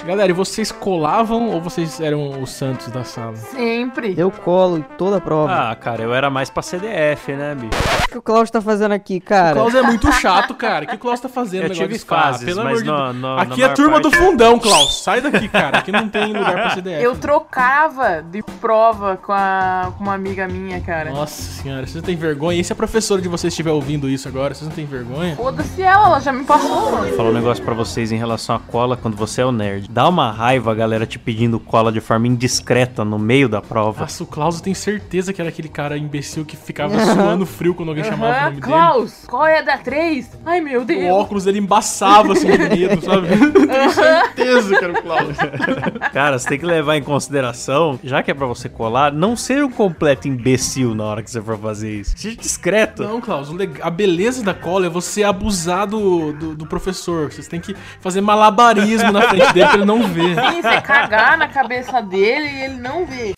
Galera, 0.06 0.30
e 0.30 0.32
vocês 0.32 0.70
colavam 0.70 1.48
ou 1.50 1.60
vocês 1.60 2.00
eram 2.00 2.40
os 2.40 2.50
santos 2.50 2.86
da 2.92 3.02
sala? 3.02 3.34
Sempre. 3.36 4.14
Eu 4.16 4.30
colo 4.30 4.78
em 4.78 4.82
toda 4.96 5.16
a 5.16 5.20
prova. 5.20 5.52
Ah, 5.70 5.74
cara, 5.74 6.00
eu 6.00 6.14
era 6.14 6.30
mais 6.30 6.48
pra 6.48 6.62
CDF, 6.62 7.32
né, 7.32 7.56
bicho? 7.56 7.76
O 8.04 8.08
que 8.12 8.18
o 8.18 8.22
Klaus 8.22 8.48
tá 8.48 8.60
fazendo 8.60 8.92
aqui, 8.92 9.16
O 9.16 9.20
cara? 9.20 9.54
Klaus 9.54 9.74
é 9.74 9.82
muito 9.82 10.10
chato, 10.12 10.54
cara. 10.54 10.84
O 10.84 10.88
que 10.88 10.94
o 10.94 10.98
Klaus 10.98 11.18
tá 11.18 11.28
fazendo? 11.28 11.62
Eu 11.64 11.68
negócio 11.70 11.88
tive 11.88 11.98
fases, 11.98 12.44
Pelo 12.44 12.62
mas 12.62 12.82
amor 12.88 13.12
de 13.12 13.18
no- 13.20 13.36
Aqui 13.38 13.62
é 13.62 13.66
a 13.66 13.72
turma 13.72 13.98
do 13.98 14.08
parte- 14.10 14.24
fundão, 14.24 14.58
Klaus. 14.60 15.02
Sai 15.02 15.20
daqui, 15.20 15.48
cara. 15.48 15.78
Aqui 15.78 15.90
não 15.90 16.08
tem 16.08 16.26
lugar 16.32 16.52
pra 16.52 16.70
CDF. 16.70 17.02
Eu 17.02 17.16
trocava 17.16 18.22
de 18.22 18.44
prova 18.60 19.16
com, 19.16 19.32
a, 19.32 19.92
com 19.98 20.04
uma 20.04 20.14
amiga 20.14 20.46
minha, 20.46 20.80
cara. 20.80 21.10
Nossa 21.10 21.42
senhora, 21.42 21.80
vocês 21.84 21.96
não 21.96 22.02
têm 22.02 22.14
vergonha? 22.16 22.60
E 22.60 22.64
se 22.64 22.72
a 22.72 22.76
professora 22.76 23.20
de 23.20 23.28
vocês 23.28 23.52
estiver 23.52 23.72
ouvindo 23.72 24.08
isso 24.08 24.28
agora, 24.28 24.54
vocês 24.54 24.68
não 24.68 24.74
têm 24.74 24.86
vergonha? 24.86 25.34
Foda-se 25.34 25.82
ela, 25.82 26.06
ela 26.06 26.20
já 26.20 26.32
me 26.32 26.44
passou, 26.44 26.92
mano. 26.92 27.08
Vou 27.08 27.16
falar 27.16 27.30
um 27.30 27.34
negócio 27.34 27.64
pra 27.64 27.74
vocês 27.74 28.12
em 28.12 28.16
relação 28.16 28.54
à 28.54 28.60
cola 28.60 28.96
quando 28.96 29.16
você 29.16 29.40
é 29.42 29.44
o 29.44 29.50
nerd. 29.50 29.88
Dá 29.96 30.06
uma 30.10 30.30
raiva 30.30 30.72
a 30.72 30.74
galera 30.74 31.06
te 31.06 31.18
pedindo 31.18 31.58
cola 31.58 31.90
de 31.90 32.02
forma 32.02 32.26
indiscreta 32.26 33.02
no 33.02 33.18
meio 33.18 33.48
da 33.48 33.62
prova. 33.62 34.02
Nossa, 34.02 34.24
o 34.24 34.26
Klaus 34.26 34.60
tenho 34.60 34.76
certeza 34.76 35.32
que 35.32 35.40
era 35.40 35.48
aquele 35.48 35.70
cara 35.70 35.96
imbecil 35.96 36.44
que 36.44 36.54
ficava 36.54 37.02
suando 37.02 37.46
frio 37.48 37.74
quando 37.74 37.88
alguém 37.88 38.04
chamava 38.04 38.26
o 38.26 38.28
Aham, 38.34 38.40
nome 38.40 38.50
dele. 38.60 38.60
Klaus, 38.60 39.24
qual 39.26 39.46
é 39.46 39.60
a 39.60 39.62
da 39.62 39.78
3? 39.78 40.32
Ai, 40.44 40.60
meu 40.60 40.82
O 40.82 40.84
Deus. 40.84 41.14
óculos 41.14 41.44
dele 41.44 41.60
embaçava 41.60 42.34
assim 42.34 42.46
de 42.46 42.58
medo, 42.58 43.00
sabe? 43.02 43.26
Eu 43.32 43.66
tenho 43.66 43.90
certeza 43.90 44.76
que 44.76 44.84
era 44.84 44.92
o 44.92 45.02
Klaus. 45.02 45.36
Cara, 46.12 46.38
você 46.38 46.46
tem 46.46 46.58
que 46.58 46.66
levar 46.66 46.96
em 46.98 47.02
consideração, 47.02 47.98
já 48.04 48.22
que 48.22 48.30
é 48.30 48.34
pra 48.34 48.46
você 48.46 48.68
colar, 48.68 49.10
não 49.10 49.34
ser 49.34 49.64
um 49.64 49.70
completo 49.70 50.28
imbecil 50.28 50.94
na 50.94 51.04
hora 51.04 51.22
que 51.22 51.30
você 51.30 51.40
for 51.40 51.56
fazer 51.56 52.00
isso. 52.00 52.12
Seja 52.18 52.36
discreto. 52.36 53.02
Não, 53.02 53.18
Klaus, 53.18 53.48
o 53.48 53.56
a 53.80 53.88
beleza 53.88 54.44
da 54.44 54.52
cola 54.52 54.84
é 54.84 54.90
você 54.90 55.24
abusar 55.24 55.86
do, 55.86 56.34
do, 56.34 56.54
do 56.54 56.66
professor. 56.66 57.32
Vocês 57.32 57.48
têm 57.48 57.62
que 57.62 57.74
fazer 58.02 58.20
malabarismo 58.20 59.10
na 59.10 59.22
frente 59.22 59.54
dele 59.54 59.66
pra 59.66 59.74
ele 59.76 59.85
não. 59.86 60.02
Sim, 60.02 60.62
você 60.62 60.80
cagar 60.80 61.38
na 61.38 61.48
cabeça 61.48 62.02
dele 62.02 62.48
e 62.48 62.64
ele 62.64 62.74
não 62.74 63.06
vê. 63.06 63.32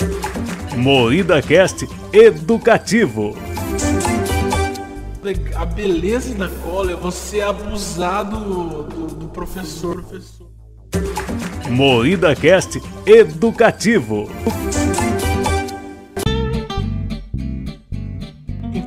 Moída 0.75 1.43
Cast 1.43 1.89
Educativo. 2.13 3.37
A 5.57 5.65
beleza 5.67 6.35
da 6.35 6.49
cola 6.49 6.93
é 6.93 6.97
você 6.97 7.43
abusar 7.43 8.25
do, 8.25 8.85
do, 8.85 9.07
do 9.09 9.29
professor. 9.29 10.03
professor. 10.03 10.49
Moída 11.69 12.35
Cast 12.35 12.81
Educativo. 13.05 14.29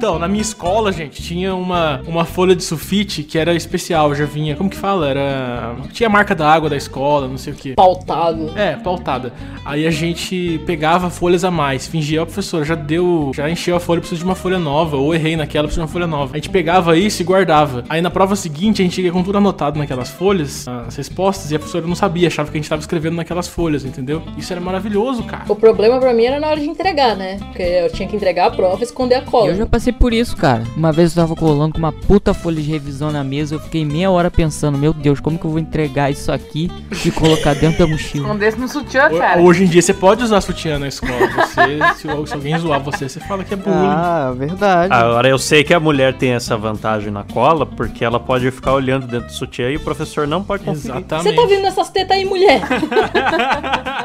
Então, 0.01 0.17
na 0.17 0.27
minha 0.27 0.41
escola, 0.41 0.91
gente, 0.91 1.21
tinha 1.21 1.53
uma, 1.53 2.01
uma 2.07 2.25
folha 2.25 2.55
de 2.55 2.63
sulfite 2.63 3.21
que 3.21 3.37
era 3.37 3.53
especial, 3.53 4.15
já 4.15 4.25
vinha, 4.25 4.55
como 4.55 4.67
que 4.67 4.75
fala? 4.75 5.07
Era. 5.07 5.75
Tinha 5.93 6.07
a 6.07 6.11
marca 6.11 6.33
da 6.33 6.51
água 6.51 6.67
da 6.67 6.75
escola, 6.75 7.27
não 7.27 7.37
sei 7.37 7.53
o 7.53 7.55
que. 7.55 7.75
Pautado. 7.75 8.51
É, 8.57 8.75
pautada. 8.77 9.31
Aí 9.63 9.85
a 9.85 9.91
gente 9.91 10.59
pegava 10.65 11.11
folhas 11.11 11.43
a 11.43 11.51
mais, 11.51 11.85
fingia, 11.85 12.23
ó, 12.23 12.25
professora, 12.25 12.65
já 12.65 12.73
deu, 12.73 13.31
já 13.35 13.47
encheu 13.47 13.75
a 13.75 13.79
folha, 13.79 13.99
preciso 13.99 14.21
de 14.21 14.25
uma 14.25 14.33
folha 14.33 14.57
nova, 14.57 14.97
ou 14.97 15.13
errei 15.13 15.35
naquela, 15.35 15.67
preciso 15.67 15.81
de 15.81 15.87
uma 15.87 15.93
folha 15.93 16.07
nova. 16.07 16.33
A 16.33 16.37
gente 16.37 16.49
pegava 16.49 16.97
isso 16.97 17.21
e 17.21 17.23
guardava. 17.23 17.83
Aí 17.87 18.01
na 18.01 18.09
prova 18.09 18.35
seguinte, 18.35 18.81
a 18.81 18.85
gente 18.85 18.99
ia 18.99 19.11
com 19.11 19.21
tudo 19.21 19.37
anotado 19.37 19.77
naquelas 19.77 20.09
folhas, 20.09 20.67
as 20.67 20.95
respostas, 20.95 21.51
e 21.51 21.55
a 21.55 21.59
professora 21.59 21.85
não 21.85 21.93
sabia, 21.93 22.27
achava 22.27 22.49
que 22.49 22.57
a 22.57 22.59
gente 22.59 22.67
tava 22.67 22.79
escrevendo 22.79 23.17
naquelas 23.17 23.47
folhas, 23.47 23.85
entendeu? 23.85 24.23
Isso 24.35 24.51
era 24.51 24.59
maravilhoso, 24.59 25.21
cara. 25.25 25.43
O 25.47 25.55
problema 25.55 25.99
pra 25.99 26.11
mim 26.11 26.23
era 26.23 26.39
na 26.39 26.47
hora 26.47 26.59
de 26.59 26.67
entregar, 26.67 27.15
né? 27.15 27.37
Porque 27.37 27.61
eu 27.61 27.91
tinha 27.91 28.09
que 28.09 28.15
entregar 28.15 28.47
a 28.47 28.49
prova 28.49 28.79
e 28.79 28.83
esconder 28.83 29.13
a 29.13 29.21
cola. 29.21 29.49
Eu 29.49 29.55
já 29.57 29.67
passei 29.67 29.90
passei 29.91 29.93
por 29.93 30.13
isso, 30.13 30.35
cara. 30.35 30.63
Uma 30.75 30.91
vez 30.91 31.15
eu 31.15 31.21
tava 31.21 31.35
colando 31.35 31.73
com 31.73 31.79
uma 31.79 31.91
puta 31.91 32.33
folha 32.33 32.61
de 32.61 32.69
revisão 32.69 33.11
na 33.11 33.23
mesa, 33.23 33.55
eu 33.55 33.59
fiquei 33.59 33.85
meia 33.85 34.09
hora 34.09 34.31
pensando, 34.31 34.77
meu 34.77 34.93
Deus, 34.93 35.19
como 35.19 35.37
que 35.37 35.45
eu 35.45 35.51
vou 35.51 35.59
entregar 35.59 36.09
isso 36.09 36.31
aqui 36.31 36.71
e 37.05 37.11
colocar 37.11 37.53
dentro 37.53 37.79
da 37.79 37.87
mochila? 37.87 38.25
Escondesse 38.25 38.59
no 38.59 38.67
sutiã, 38.67 39.09
cara. 39.09 39.41
Hoje 39.41 39.63
em 39.63 39.67
dia 39.67 39.81
você 39.81 39.93
pode 39.93 40.23
usar 40.23 40.41
sutiã 40.41 40.79
na 40.79 40.87
escola. 40.87 41.27
Você, 41.27 41.79
se, 41.95 42.27
se 42.27 42.33
alguém 42.33 42.57
zoar 42.57 42.81
você, 42.81 43.07
você 43.07 43.19
fala 43.19 43.43
que 43.43 43.53
é 43.53 43.57
bullying. 43.57 43.75
Ah, 43.75 44.33
verdade. 44.35 44.93
Agora 44.93 45.27
eu 45.27 45.37
sei 45.37 45.63
que 45.63 45.73
a 45.73 45.79
mulher 45.79 46.13
tem 46.13 46.31
essa 46.31 46.57
vantagem 46.57 47.11
na 47.11 47.23
cola, 47.23 47.65
porque 47.65 48.03
ela 48.03 48.19
pode 48.19 48.49
ficar 48.51 48.73
olhando 48.73 49.07
dentro 49.07 49.27
do 49.27 49.33
sutiã 49.33 49.69
e 49.69 49.75
o 49.75 49.79
professor 49.79 50.27
não 50.27 50.43
pode 50.43 50.63
conferir. 50.63 50.97
Exatamente. 50.97 51.29
Você 51.29 51.35
tá 51.35 51.47
vendo 51.47 51.67
essas 51.67 51.89
tetas 51.89 52.17
aí, 52.17 52.25
mulher? 52.25 52.61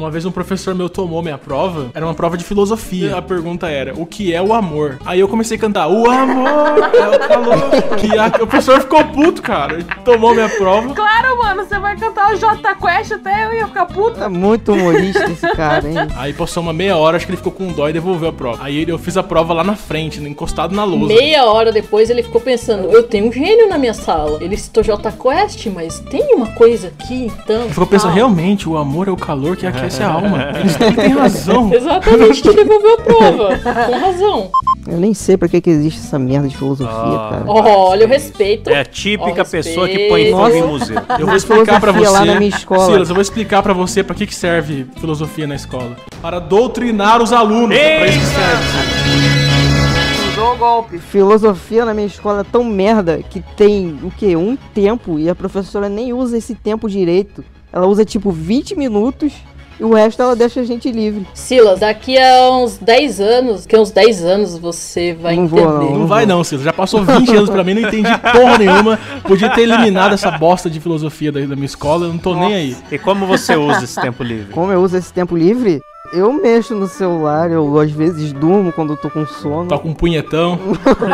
Uma 0.00 0.10
vez 0.10 0.24
um 0.24 0.30
professor 0.30 0.74
meu 0.74 0.88
tomou 0.88 1.22
minha 1.22 1.36
prova, 1.36 1.90
era 1.92 2.06
uma 2.06 2.14
prova 2.14 2.34
de 2.34 2.42
filosofia. 2.42 3.18
A 3.18 3.20
pergunta 3.20 3.68
era: 3.68 3.92
o 3.94 4.06
que 4.06 4.32
é 4.32 4.40
o 4.40 4.54
amor? 4.54 4.98
Aí 5.04 5.20
eu 5.20 5.28
comecei 5.28 5.58
a 5.58 5.60
cantar: 5.60 5.88
o 5.88 6.10
amor 6.10 6.48
é 6.94 7.16
o 7.16 7.28
calor. 7.28 7.70
Que 7.98 8.18
a... 8.18 8.28
O 8.28 8.46
professor 8.46 8.80
ficou 8.80 9.04
puto, 9.04 9.42
cara. 9.42 9.74
Ele 9.74 9.84
tomou 10.02 10.32
minha 10.32 10.48
prova. 10.48 10.94
Claro, 10.94 11.36
mano, 11.36 11.66
você 11.66 11.78
vai 11.78 11.98
cantar 11.98 12.32
o 12.32 12.36
J 12.38 12.74
Quest 12.76 13.12
até 13.12 13.44
eu 13.44 13.52
ia 13.52 13.66
ficar 13.66 13.84
puta. 13.84 14.24
É 14.24 14.28
muito 14.28 14.72
humorista 14.72 15.30
esse 15.30 15.46
cara, 15.48 15.86
hein? 15.86 15.96
Aí 16.16 16.32
passou 16.32 16.62
uma 16.62 16.72
meia 16.72 16.96
hora, 16.96 17.18
acho 17.18 17.26
que 17.26 17.32
ele 17.32 17.36
ficou 17.36 17.52
com 17.52 17.70
dó 17.70 17.86
e 17.86 17.92
devolveu 17.92 18.30
a 18.30 18.32
prova. 18.32 18.64
Aí 18.64 18.88
eu 18.88 18.98
fiz 18.98 19.18
a 19.18 19.22
prova 19.22 19.52
lá 19.52 19.62
na 19.62 19.76
frente, 19.76 20.18
encostado 20.18 20.74
na 20.74 20.82
lousa. 20.82 21.14
Meia 21.14 21.44
hora 21.44 21.70
depois 21.70 22.08
ele 22.08 22.22
ficou 22.22 22.40
pensando, 22.40 22.88
eu 22.88 23.02
tenho 23.02 23.28
um 23.28 23.32
gênio 23.32 23.68
na 23.68 23.76
minha 23.76 23.92
sala. 23.92 24.42
Ele 24.42 24.56
citou 24.56 24.82
J 24.82 25.12
Quest, 25.12 25.66
mas 25.66 26.00
tem 26.00 26.34
uma 26.34 26.46
coisa 26.52 26.88
aqui, 26.88 27.26
então. 27.26 27.68
Ficou 27.68 27.86
pensando, 27.86 28.14
realmente, 28.14 28.66
o 28.66 28.78
amor 28.78 29.06
é 29.06 29.10
o 29.10 29.16
calor 29.16 29.58
que 29.58 29.66
aquece 29.66 29.89
a 30.02 30.08
alma. 30.12 30.52
Eles 30.60 30.76
têm 30.76 30.92
têm 30.92 31.08
razão. 31.10 31.70
Exatamente, 31.74 32.42
te 32.42 32.52
devolveu 32.52 32.94
a 32.94 32.96
prova. 33.02 33.58
Com 33.58 33.98
razão. 33.98 34.50
Eu 34.86 34.98
nem 34.98 35.12
sei 35.14 35.36
pra 35.36 35.48
que, 35.48 35.60
que 35.60 35.70
existe 35.70 36.00
essa 36.00 36.18
merda 36.18 36.48
de 36.48 36.56
filosofia, 36.56 36.94
Ah. 36.94 37.28
cara. 37.30 37.44
Olha 37.46 38.06
o 38.06 38.08
respeito. 38.08 38.70
É 38.70 38.80
a 38.80 38.84
típica 38.84 39.42
Ó, 39.42 39.44
pessoa 39.44 39.88
que 39.88 40.08
põe 40.08 40.30
fogo 40.30 40.48
em 40.50 40.62
museu. 40.62 40.96
Eu 41.18 41.26
vou 41.26 41.36
explicar 41.36 41.80
pra 41.80 41.92
você. 41.92 42.08
Lá 42.08 42.24
na 42.24 42.34
minha 42.36 42.48
escola. 42.50 42.86
Silas, 42.86 43.08
eu 43.08 43.14
vou 43.14 43.22
explicar 43.22 43.62
pra 43.62 43.72
você 43.72 44.02
pra 44.02 44.14
que, 44.14 44.26
que 44.26 44.34
serve 44.34 44.86
filosofia 44.98 45.46
na 45.46 45.54
escola. 45.54 45.96
Para 46.22 46.38
doutrinar 46.38 47.22
os 47.22 47.32
alunos. 47.32 47.76
É 47.76 47.98
pra 47.98 48.06
isso 48.08 48.18
que 48.20 48.26
serve. 48.26 49.60
Golpe. 50.58 50.98
Filosofia 50.98 51.84
na 51.86 51.94
minha 51.94 52.06
escola 52.06 52.40
é 52.40 52.44
tão 52.44 52.62
merda 52.64 53.22
que 53.22 53.40
tem 53.56 53.98
o 54.02 54.10
quê? 54.10 54.36
Um 54.36 54.56
tempo 54.74 55.18
e 55.18 55.28
a 55.30 55.34
professora 55.34 55.88
nem 55.88 56.12
usa 56.12 56.36
esse 56.36 56.54
tempo 56.54 56.88
direito. 56.88 57.42
Ela 57.72 57.86
usa 57.86 58.04
tipo 58.04 58.30
20 58.30 58.74
minutos 58.76 59.32
o 59.80 59.94
resto 59.94 60.22
ela 60.22 60.36
deixa 60.36 60.60
a 60.60 60.64
gente 60.64 60.90
livre. 60.90 61.26
Silas, 61.34 61.80
daqui 61.80 62.18
a 62.18 62.50
uns 62.50 62.78
10 62.78 63.20
anos, 63.20 63.66
que 63.66 63.76
uns 63.76 63.90
10 63.90 64.24
anos 64.24 64.58
você 64.58 65.14
vai 65.14 65.36
Não 65.36 65.46
vou, 65.46 65.60
entender. 65.60 65.98
Não 65.98 66.06
vai 66.06 66.26
não, 66.26 66.42
Silas. 66.44 66.64
Já 66.64 66.72
passou 66.72 67.04
20 67.04 67.34
anos 67.34 67.50
pra 67.50 67.64
mim, 67.64 67.74
não 67.74 67.88
entendi 67.88 68.10
porra 68.18 68.58
nenhuma. 68.58 68.98
Podia 69.22 69.50
ter 69.50 69.62
eliminado 69.62 70.12
essa 70.12 70.30
bosta 70.32 70.68
de 70.68 70.80
filosofia 70.80 71.32
da, 71.32 71.40
da 71.40 71.54
minha 71.54 71.66
escola, 71.66 72.06
eu 72.06 72.12
não 72.12 72.18
tô 72.18 72.34
nem 72.34 72.54
aí. 72.54 72.76
E 72.90 72.98
como 72.98 73.26
você 73.26 73.56
usa 73.56 73.84
esse 73.84 74.00
tempo 74.00 74.22
livre? 74.22 74.52
Como 74.52 74.72
eu 74.72 74.80
uso 74.80 74.96
esse 74.96 75.12
tempo 75.12 75.36
livre? 75.36 75.80
Eu 76.12 76.32
mexo 76.32 76.74
no 76.74 76.88
celular, 76.88 77.50
eu 77.52 77.78
às 77.78 77.90
vezes 77.92 78.32
durmo 78.32 78.72
quando 78.72 78.94
eu 78.94 78.96
tô 78.96 79.08
com 79.08 79.24
sono. 79.26 79.68
Toca 79.68 79.86
um 79.86 79.94
punhetão. 79.94 80.58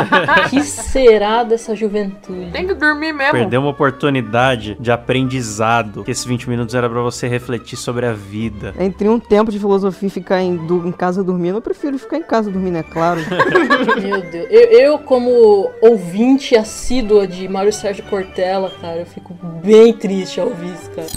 que 0.49 0.63
será 0.63 1.43
dessa 1.45 1.75
juventude? 1.77 2.51
Tem 2.51 2.67
que 2.67 2.73
dormir 2.75 3.13
mesmo. 3.13 3.33
Perdeu 3.33 3.61
uma 3.61 3.71
oportunidade 3.71 4.75
de 4.81 4.91
aprendizado. 4.91 6.03
Que 6.03 6.11
esses 6.11 6.25
20 6.25 6.49
minutos 6.49 6.75
era 6.75 6.89
pra 6.89 7.03
você 7.03 7.29
refletir 7.29 7.77
sobre 7.77 8.07
a 8.07 8.13
vida. 8.15 8.73
Entre 8.79 9.07
um 9.09 9.19
tempo 9.21 9.51
de 9.51 9.59
filosofia 9.59 10.07
e 10.07 10.11
ficar 10.11 10.41
em, 10.41 10.57
du- 10.57 10.87
em 10.87 10.93
casa 10.93 11.23
dormindo, 11.23 11.59
eu 11.59 11.63
prefiro 11.63 11.99
ficar 11.99 12.17
em 12.17 12.23
casa 12.23 12.51
dormindo, 12.51 12.79
é 12.79 12.83
claro. 12.83 13.21
Meu 14.01 14.23
Deus. 14.23 14.47
Eu, 14.51 14.63
eu, 14.81 14.99
como 14.99 15.71
ouvinte 15.83 16.57
assídua 16.57 17.27
de 17.27 17.47
Mário 17.49 17.73
Sérgio 17.73 18.05
Cortella, 18.05 18.71
cara, 18.81 19.01
eu 19.01 19.07
fico 19.07 19.35
bem 19.63 19.93
triste 19.93 20.41
ao 20.41 20.49
ouvir 20.49 20.73
isso, 20.73 20.91
cara. 20.93 21.09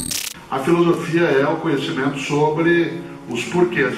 A 0.51 0.59
filosofia 0.59 1.21
é 1.23 1.47
o 1.47 1.57
conhecimento 1.57 2.17
sobre 2.19 2.99
os 3.29 3.43
porquês, 3.45 3.95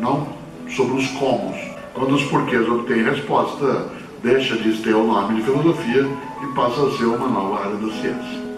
não 0.00 0.28
sobre 0.68 0.98
os 0.98 1.08
comos. 1.12 1.56
Quando 1.92 2.14
os 2.14 2.22
porquês 2.24 2.68
obtêm 2.68 3.02
resposta, 3.02 3.90
deixa 4.22 4.56
de 4.56 4.72
ter 4.78 4.94
o 4.94 5.04
nome 5.04 5.36
de 5.36 5.42
filosofia 5.42 6.06
e 6.42 6.54
passa 6.54 6.86
a 6.86 6.90
ser 6.96 7.04
uma 7.04 7.28
nova 7.28 7.64
área 7.64 7.76
da 7.76 7.92
ciência. 7.92 8.50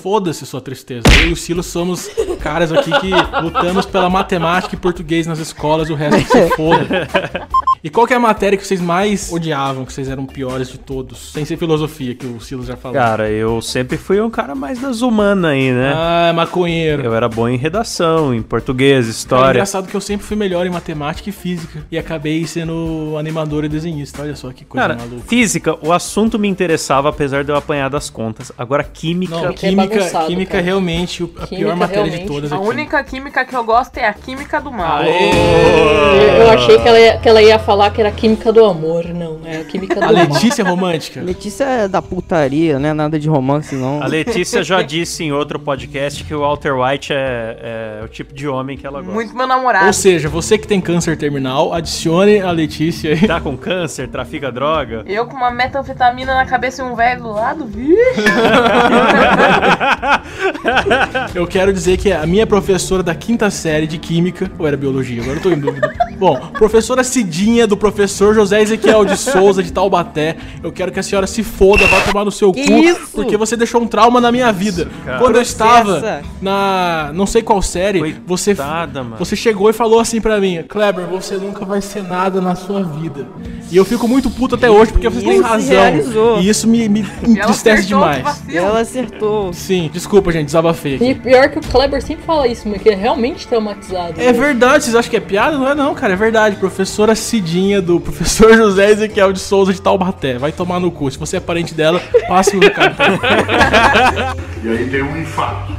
Foda-se 0.00 0.46
sua 0.46 0.60
tristeza. 0.60 1.02
Eu 1.20 1.30
e 1.30 1.32
o 1.32 1.36
Silas 1.36 1.66
somos 1.66 2.08
caras 2.40 2.70
aqui 2.70 2.92
que 3.00 3.10
lutamos 3.42 3.86
pela 3.86 4.08
matemática 4.08 4.76
e 4.76 4.78
português 4.78 5.26
nas 5.26 5.40
escolas, 5.40 5.90
o 5.90 5.96
resto 5.96 6.30
se 6.30 6.48
foda. 6.50 7.08
E 7.86 7.88
qual 7.88 8.04
que 8.04 8.12
é 8.12 8.16
a 8.16 8.18
matéria 8.20 8.58
que 8.58 8.66
vocês 8.66 8.80
mais 8.80 9.32
odiavam, 9.32 9.84
que 9.84 9.92
vocês 9.92 10.08
eram 10.08 10.26
piores 10.26 10.68
de 10.68 10.76
todos? 10.76 11.30
Sem 11.32 11.44
ser 11.44 11.56
filosofia, 11.56 12.16
que 12.16 12.26
o 12.26 12.40
Silas 12.40 12.66
já 12.66 12.76
falou. 12.76 12.96
Cara, 12.98 13.30
eu 13.30 13.62
sempre 13.62 13.96
fui 13.96 14.20
um 14.20 14.28
cara 14.28 14.56
mais 14.56 14.80
das 14.80 15.02
humanas 15.02 15.52
aí, 15.52 15.70
né? 15.70 15.92
Ah, 15.94 16.32
maconheiro. 16.34 17.04
Eu 17.04 17.14
era 17.14 17.28
bom 17.28 17.48
em 17.48 17.56
redação, 17.56 18.34
em 18.34 18.42
português, 18.42 19.06
É 19.06 19.10
história. 19.10 19.50
engraçado 19.58 19.86
que 19.86 19.94
eu 19.94 20.00
sempre 20.00 20.26
fui 20.26 20.36
melhor 20.36 20.66
em 20.66 20.70
matemática 20.70 21.28
e 21.30 21.32
física. 21.32 21.86
E 21.88 21.96
acabei 21.96 22.44
sendo 22.44 23.14
animador 23.20 23.64
e 23.64 23.68
desenhista. 23.68 24.20
Olha 24.22 24.34
só 24.34 24.50
que 24.50 24.64
coisa 24.64 24.88
Cara, 24.88 24.98
maluca. 24.98 25.28
física, 25.28 25.76
o 25.80 25.92
assunto 25.92 26.40
me 26.40 26.48
interessava, 26.48 27.08
apesar 27.10 27.44
de 27.44 27.52
eu 27.52 27.56
apanhar 27.56 27.88
das 27.88 28.10
contas. 28.10 28.50
Agora, 28.58 28.82
química. 28.82 29.32
Não, 29.36 29.52
Química 29.52 29.94
é 29.94 29.98
química, 29.98 30.24
química 30.26 30.50
cara. 30.54 30.64
realmente 30.64 31.22
o- 31.22 31.26
a 31.38 31.46
Química 31.46 31.56
pior 31.56 31.76
matéria 31.76 32.10
de 32.10 32.26
todas 32.26 32.50
A 32.52 32.56
aqui. 32.56 32.64
única 32.66 33.04
química 33.04 33.44
que 33.44 33.54
eu 33.54 33.62
gosto 33.62 33.96
é 33.98 34.08
a 34.08 34.12
química 34.12 34.60
do 34.60 34.72
mal. 34.72 35.02
Aê! 35.02 36.40
Eu 36.40 36.50
achei 36.66 36.82
que 36.82 36.88
ela, 36.88 36.98
ia, 36.98 37.18
que 37.18 37.28
ela 37.28 37.42
ia 37.42 37.58
falar 37.58 37.90
que 37.90 38.00
era 38.00 38.10
a 38.10 38.12
química 38.12 38.52
do 38.52 38.64
amor. 38.64 39.04
Não, 39.06 39.38
é 39.44 39.58
a 39.58 39.64
química 39.64 39.94
do 39.96 40.04
A 40.04 40.12
mal. 40.12 40.14
Letícia 40.14 40.64
romântica. 40.64 41.22
Letícia 41.22 41.64
é 41.64 41.88
da 41.88 42.02
putaria, 42.02 42.78
né? 42.78 42.92
Nada 42.92 43.18
de 43.18 43.28
romance, 43.28 43.74
não. 43.74 44.02
A 44.02 44.06
Letícia 44.06 44.62
já 44.62 44.82
disse 44.82 45.24
em 45.24 45.32
outro 45.32 45.58
podcast 45.58 46.22
que 46.24 46.34
o 46.34 46.40
Walter 46.40 46.74
White 46.74 47.12
é, 47.12 48.00
é 48.00 48.04
o 48.04 48.08
tipo 48.08 48.34
de 48.34 48.48
homem 48.48 48.76
que 48.76 48.86
ela 48.86 49.00
gosta. 49.00 49.14
Muito 49.14 49.36
meu 49.36 49.46
namorado. 49.46 49.86
Ou 49.86 49.92
seja, 49.92 50.28
você 50.28 50.58
que 50.58 50.66
tem 50.66 50.80
câncer 50.80 51.16
terminal, 51.16 51.72
adicione 51.72 52.40
a 52.40 52.50
Letícia 52.50 53.12
aí. 53.12 53.26
Tá 53.26 53.40
com 53.40 53.56
câncer, 53.56 54.08
trafica 54.08 54.50
droga. 54.50 55.02
Eu 55.06 55.26
com 55.26 55.36
uma 55.36 55.50
metanfetamina 55.50 56.34
na 56.34 56.46
cabeça 56.46 56.82
e 56.82 56.84
um 56.84 56.94
velho 56.94 57.22
do 57.22 57.32
lado, 57.32 57.66
vixe. 57.66 57.96
Eu 61.34 61.46
quero 61.46 61.72
dizer 61.72 61.96
que 61.96 62.12
a 62.12 62.26
minha 62.26 62.46
professora 62.46 63.02
da 63.02 63.14
quinta 63.14 63.50
série 63.50 63.86
de 63.86 63.98
Química, 63.98 64.50
ou 64.58 64.66
era 64.66 64.76
Biologia, 64.76 65.22
agora 65.22 65.38
eu 65.38 65.42
tô 65.42 65.50
em 65.50 65.58
dúvida. 65.58 65.92
Bom, 66.18 66.50
professora 66.56 67.04
Cidinha, 67.04 67.66
do 67.66 67.76
professor 67.76 68.34
José 68.34 68.62
Ezequiel 68.62 69.04
de 69.04 69.16
Souza, 69.16 69.62
de 69.62 69.72
Taubaté, 69.72 70.36
eu 70.62 70.72
quero 70.72 70.90
que 70.92 70.98
a 71.00 71.02
senhora 71.02 71.26
se 71.26 71.42
foda, 71.42 71.86
vá 71.86 72.00
tomar 72.00 72.24
no 72.24 72.32
seu 72.32 72.52
Que 72.52 72.66
cu, 72.66 72.72
isso? 72.72 73.08
porque 73.12 73.36
você 73.36 73.56
deixou 73.56 73.80
um 73.80 73.86
trauma 73.86 74.20
na 74.20 74.32
minha 74.32 74.52
vida. 74.52 74.88
cara. 75.04 75.18
Quando 75.18 75.36
eu 75.36 75.42
estava 75.42 76.00
Processa. 76.00 76.22
na 76.40 77.10
não 77.14 77.26
sei 77.26 77.42
qual 77.42 77.60
série, 77.62 78.16
você, 78.26 78.54
Coitada, 78.54 79.02
mano. 79.02 79.16
você 79.18 79.36
chegou 79.36 79.70
e 79.70 79.72
falou 79.72 80.00
assim 80.00 80.20
pra 80.20 80.40
mim, 80.40 80.62
Kleber, 80.68 81.06
você 81.06 81.36
nunca 81.36 81.64
vai 81.64 81.80
ser 81.80 82.02
nada 82.02 82.40
na 82.40 82.54
sua 82.54 82.82
vida. 82.82 83.26
E 83.70 83.76
eu 83.76 83.84
fico 83.84 84.06
muito 84.06 84.30
puto 84.30 84.54
até 84.54 84.70
hoje, 84.70 84.92
porque 84.92 85.08
você 85.08 85.24
tem 85.24 85.40
razão. 85.40 86.40
E 86.40 86.48
isso 86.48 86.68
me, 86.68 86.88
me 86.88 87.00
ela 87.00 87.32
entristece 87.32 87.86
demais. 87.86 88.42
Ela 88.52 88.80
acertou. 88.80 89.52
Sim, 89.52 89.90
desculpa, 89.92 90.30
gente, 90.30 90.46
desabafei 90.46 90.94
aqui. 90.96 91.04
E 91.10 91.14
pior 91.14 91.48
que 91.48 91.58
o 91.58 91.62
Kleber 91.62 92.00
sempre 92.02 92.24
fala 92.24 92.46
isso, 92.46 92.68
mas 92.68 92.80
que 92.80 92.90
é 92.90 92.94
realmente 92.94 93.46
traumatizado. 93.48 94.20
É 94.20 94.26
né? 94.26 94.32
verdade, 94.32 94.84
vocês 94.84 94.94
acham 94.94 95.10
que 95.10 95.16
é 95.16 95.20
piada? 95.20 95.58
Não 95.58 95.68
é 95.68 95.74
não, 95.74 95.94
cara, 95.94 96.12
é 96.12 96.16
verdade. 96.16 96.45
Professora 96.54 97.16
Cidinha 97.16 97.82
do 97.82 97.98
professor 98.00 98.54
José 98.56 98.92
Ezequiel 98.92 99.32
de 99.32 99.40
Souza 99.40 99.72
de 99.72 99.82
Taubaté. 99.82 100.38
Vai 100.38 100.52
tomar 100.52 100.78
no 100.78 100.92
cu. 100.92 101.10
Se 101.10 101.18
você 101.18 101.38
é 101.38 101.40
parente 101.40 101.74
dela, 101.74 102.00
passe 102.28 102.56
o 102.56 102.60
recado. 102.60 102.94
E 104.62 104.68
aí 104.68 104.88
tem 104.90 105.02
um 105.02 105.20
infarto. 105.20 105.72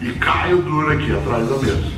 E 0.00 0.12
Caio 0.12 0.62
dura 0.62 0.94
aqui 0.94 1.14
atrás 1.14 1.48
da 1.48 1.56
mesa. 1.56 1.92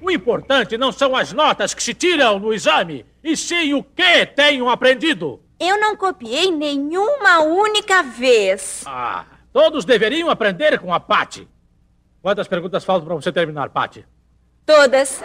O 0.00 0.10
importante 0.10 0.76
não 0.76 0.90
são 0.90 1.14
as 1.14 1.32
notas 1.32 1.74
que 1.74 1.82
se 1.82 1.94
tiram 1.94 2.38
no 2.40 2.52
exame, 2.52 3.06
e 3.22 3.36
sim 3.36 3.72
o 3.74 3.84
que 3.84 4.26
tenham 4.26 4.68
aprendido. 4.68 5.40
Eu 5.60 5.80
não 5.80 5.94
copiei 5.96 6.50
nenhuma 6.50 7.38
única 7.40 8.02
vez. 8.02 8.82
Ah, 8.84 9.24
todos 9.52 9.84
deveriam 9.84 10.28
aprender 10.28 10.80
com 10.80 10.92
a 10.92 10.98
Patty. 10.98 11.46
Quantas 12.20 12.48
perguntas 12.48 12.84
faltam 12.84 13.06
para 13.06 13.14
você 13.14 13.30
terminar, 13.30 13.70
Patty? 13.70 14.04
Todas. 14.64 15.20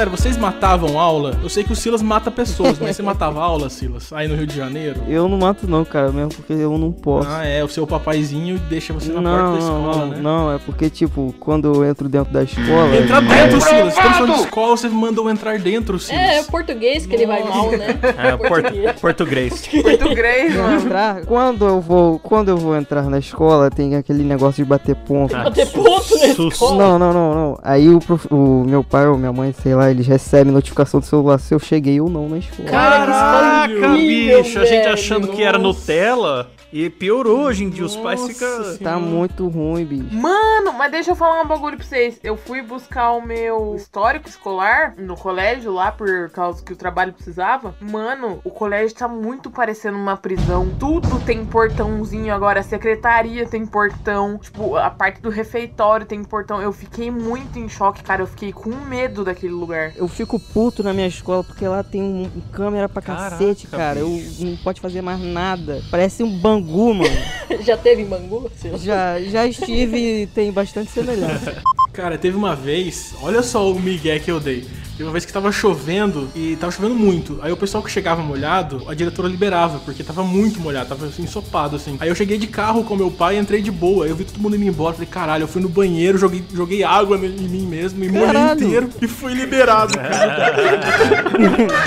Galera, 0.00 0.16
vocês 0.16 0.38
matavam 0.38 0.98
aula? 0.98 1.36
Eu 1.42 1.50
sei 1.50 1.62
que 1.62 1.74
o 1.74 1.76
Silas 1.76 2.00
mata 2.00 2.30
pessoas, 2.30 2.78
mas 2.78 2.96
você 2.96 3.02
matava 3.02 3.38
aula, 3.44 3.68
Silas? 3.68 4.10
Aí 4.14 4.26
no 4.26 4.34
Rio 4.34 4.46
de 4.46 4.56
Janeiro? 4.56 4.98
Eu 5.06 5.28
não 5.28 5.36
mato 5.36 5.68
não, 5.68 5.84
cara, 5.84 6.10
mesmo 6.10 6.30
porque 6.32 6.54
eu 6.54 6.78
não 6.78 6.90
posso. 6.90 7.28
Ah, 7.28 7.44
é, 7.44 7.62
o 7.62 7.68
seu 7.68 7.86
papaizinho 7.86 8.58
deixa 8.70 8.94
você 8.94 9.12
na 9.12 9.20
não, 9.20 9.30
porta 9.30 9.52
da 9.52 9.58
escola, 9.58 9.96
não, 9.96 10.06
né? 10.06 10.18
não, 10.22 10.54
é 10.54 10.58
porque, 10.58 10.88
tipo, 10.88 11.34
quando 11.38 11.70
eu 11.74 11.84
entro 11.84 12.08
dentro 12.08 12.32
da 12.32 12.42
escola. 12.44 12.96
Entrar 12.96 13.20
dentro, 13.20 13.60
Silas. 13.60 13.88
Estamos 13.94 14.16
falando 14.16 14.34
de 14.36 14.40
escola, 14.40 14.76
você 14.78 14.88
mandou 14.88 15.28
entrar 15.28 15.58
dentro, 15.58 15.98
Silas. 15.98 16.18
É, 16.22 16.38
é 16.38 16.40
o 16.40 16.44
português 16.46 17.04
que 17.04 17.14
ele 17.14 17.26
vai 17.26 17.44
mal, 17.44 17.70
né? 17.70 17.88
É, 18.16 18.36
por, 18.38 18.48
português. 18.48 19.68
Português, 19.82 20.54
Não, 20.54 20.62
mano. 20.62 20.80
entrar, 20.80 21.26
quando 21.26 21.66
eu 21.66 21.78
vou, 21.78 22.18
quando 22.20 22.48
eu 22.48 22.56
vou 22.56 22.74
entrar 22.74 23.02
na 23.02 23.18
escola, 23.18 23.68
tem 23.68 23.96
aquele 23.96 24.24
negócio 24.24 24.64
de 24.64 24.68
bater 24.68 24.94
ponto. 24.96 25.36
Ah, 25.36 25.44
Bater 25.44 25.66
ponto 25.70 26.18
na 26.18 26.34
sus- 26.34 26.54
escola. 26.54 26.76
Não, 26.82 26.98
não, 26.98 27.12
não, 27.12 27.34
não. 27.34 27.58
Aí 27.62 27.86
o, 27.90 27.98
prof- 27.98 28.28
o 28.32 28.64
meu 28.66 28.82
pai 28.82 29.06
ou 29.06 29.18
minha 29.18 29.30
mãe, 29.32 29.52
sei 29.62 29.74
lá, 29.74 29.89
eles 29.90 30.06
recebem 30.06 30.52
notificação 30.52 31.00
do 31.00 31.06
celular 31.06 31.38
se 31.38 31.54
eu 31.54 31.58
cheguei 31.58 32.00
ou 32.00 32.08
não 32.08 32.28
na 32.28 32.38
escola. 32.38 32.68
Caraca, 32.68 33.88
horrível, 33.90 34.42
bicho, 34.42 34.58
a 34.58 34.64
gente 34.64 34.82
velho. 34.82 34.92
achando 34.94 35.28
que 35.28 35.42
era 35.42 35.58
Nossa. 35.58 35.78
Nutella 35.80 36.50
e 36.72 36.88
piorou 36.88 37.42
hoje 37.42 37.64
em 37.64 37.70
dia. 37.70 37.84
Os 37.84 37.96
pais 37.96 38.20
Nossa 38.20 38.32
ficam. 38.32 38.48
Senhora. 38.48 38.78
Tá 38.78 38.98
muito 38.98 39.48
ruim, 39.48 39.84
bicho. 39.84 40.14
Mano, 40.14 40.72
mas 40.72 40.90
deixa 40.90 41.10
eu 41.10 41.16
falar 41.16 41.42
um 41.42 41.46
bagulho 41.46 41.76
pra 41.76 41.86
vocês. 41.86 42.18
Eu 42.22 42.36
fui 42.36 42.62
buscar 42.62 43.12
o 43.12 43.20
meu 43.20 43.74
histórico 43.74 44.28
escolar 44.28 44.94
no 44.96 45.16
colégio 45.16 45.72
lá 45.72 45.90
por 45.90 46.30
causa 46.30 46.62
que 46.62 46.72
o 46.72 46.76
trabalho 46.76 47.12
precisava. 47.12 47.74
Mano, 47.80 48.40
o 48.44 48.50
colégio 48.50 48.96
tá 48.96 49.08
muito 49.08 49.50
parecendo 49.50 49.98
uma 49.98 50.16
prisão. 50.16 50.68
Tudo 50.78 51.20
tem 51.20 51.44
portãozinho 51.44 52.32
agora. 52.32 52.60
A 52.60 52.64
secretaria 52.64 53.46
tem 53.46 53.66
portão. 53.66 54.38
Tipo, 54.38 54.76
a 54.76 54.90
parte 54.90 55.20
do 55.20 55.30
refeitório 55.30 56.06
tem 56.06 56.22
portão. 56.22 56.60
Eu 56.60 56.72
fiquei 56.72 57.10
muito 57.10 57.58
em 57.58 57.68
choque, 57.68 58.02
cara. 58.02 58.22
Eu 58.22 58.26
fiquei 58.26 58.52
com 58.52 58.70
medo 58.70 59.24
daquele 59.24 59.52
lugar. 59.52 59.92
Eu 59.96 60.08
fico 60.08 60.38
puto 60.38 60.82
na 60.82 60.92
minha 60.92 61.06
escola 61.08 61.42
porque 61.42 61.66
lá 61.66 61.82
tem 61.82 62.02
um, 62.02 62.30
câmera 62.52 62.88
pra 62.88 63.02
Caraca, 63.02 63.30
cacete, 63.30 63.66
cara. 63.66 63.98
Eu 63.98 64.08
não 64.40 64.56
pode 64.58 64.80
fazer 64.80 65.02
mais 65.02 65.20
nada. 65.20 65.82
Parece 65.90 66.22
um 66.22 66.38
bangu, 66.60 66.94
mano. 66.94 67.16
Já 67.64 67.76
teve 67.76 68.02
em 68.02 68.06
Bangu? 68.06 68.50
Silas? 68.56 68.82
já, 68.82 69.20
já 69.20 69.46
estive 69.46 70.22
e 70.22 70.26
tem 70.26 70.50
bastante 70.52 70.90
semelhança. 70.90 71.62
Cara, 71.92 72.16
teve 72.16 72.36
uma 72.36 72.54
vez, 72.54 73.14
olha 73.20 73.42
só 73.42 73.70
o 73.70 73.78
migué 73.78 74.18
que 74.18 74.30
eu 74.30 74.38
dei. 74.38 74.64
Teve 74.96 75.04
uma 75.04 75.12
vez 75.12 75.24
que 75.24 75.32
tava 75.32 75.50
chovendo 75.50 76.28
e 76.34 76.56
tava 76.56 76.70
chovendo 76.70 76.94
muito. 76.94 77.38
Aí 77.42 77.50
o 77.50 77.56
pessoal 77.56 77.82
que 77.82 77.90
chegava 77.90 78.22
molhado, 78.22 78.82
a 78.86 78.94
diretora 78.94 79.28
liberava, 79.28 79.78
porque 79.80 80.04
tava 80.04 80.22
muito 80.22 80.60
molhado, 80.60 80.88
tava 80.88 81.06
assim, 81.06 81.22
ensopado 81.22 81.76
assim. 81.76 81.96
Aí 82.00 82.08
eu 82.08 82.14
cheguei 82.14 82.38
de 82.38 82.46
carro 82.46 82.84
com 82.84 82.94
meu 82.94 83.10
pai 83.10 83.36
e 83.36 83.38
entrei 83.38 83.60
de 83.60 83.70
boa. 83.70 84.06
Eu 84.06 84.14
vi 84.14 84.24
todo 84.24 84.40
mundo 84.40 84.56
indo 84.56 84.66
embora. 84.66 84.94
Falei, 84.94 85.08
caralho, 85.08 85.44
eu 85.44 85.48
fui 85.48 85.60
no 85.60 85.68
banheiro, 85.68 86.16
joguei, 86.16 86.44
joguei 86.54 86.84
água 86.84 87.16
em 87.16 87.48
mim 87.48 87.66
mesmo 87.66 88.04
e 88.04 88.08
molhei 88.08 88.52
inteiro 88.52 88.88
e 89.00 89.08
fui 89.08 89.34
liberado, 89.34 89.94
cara. 89.98 90.54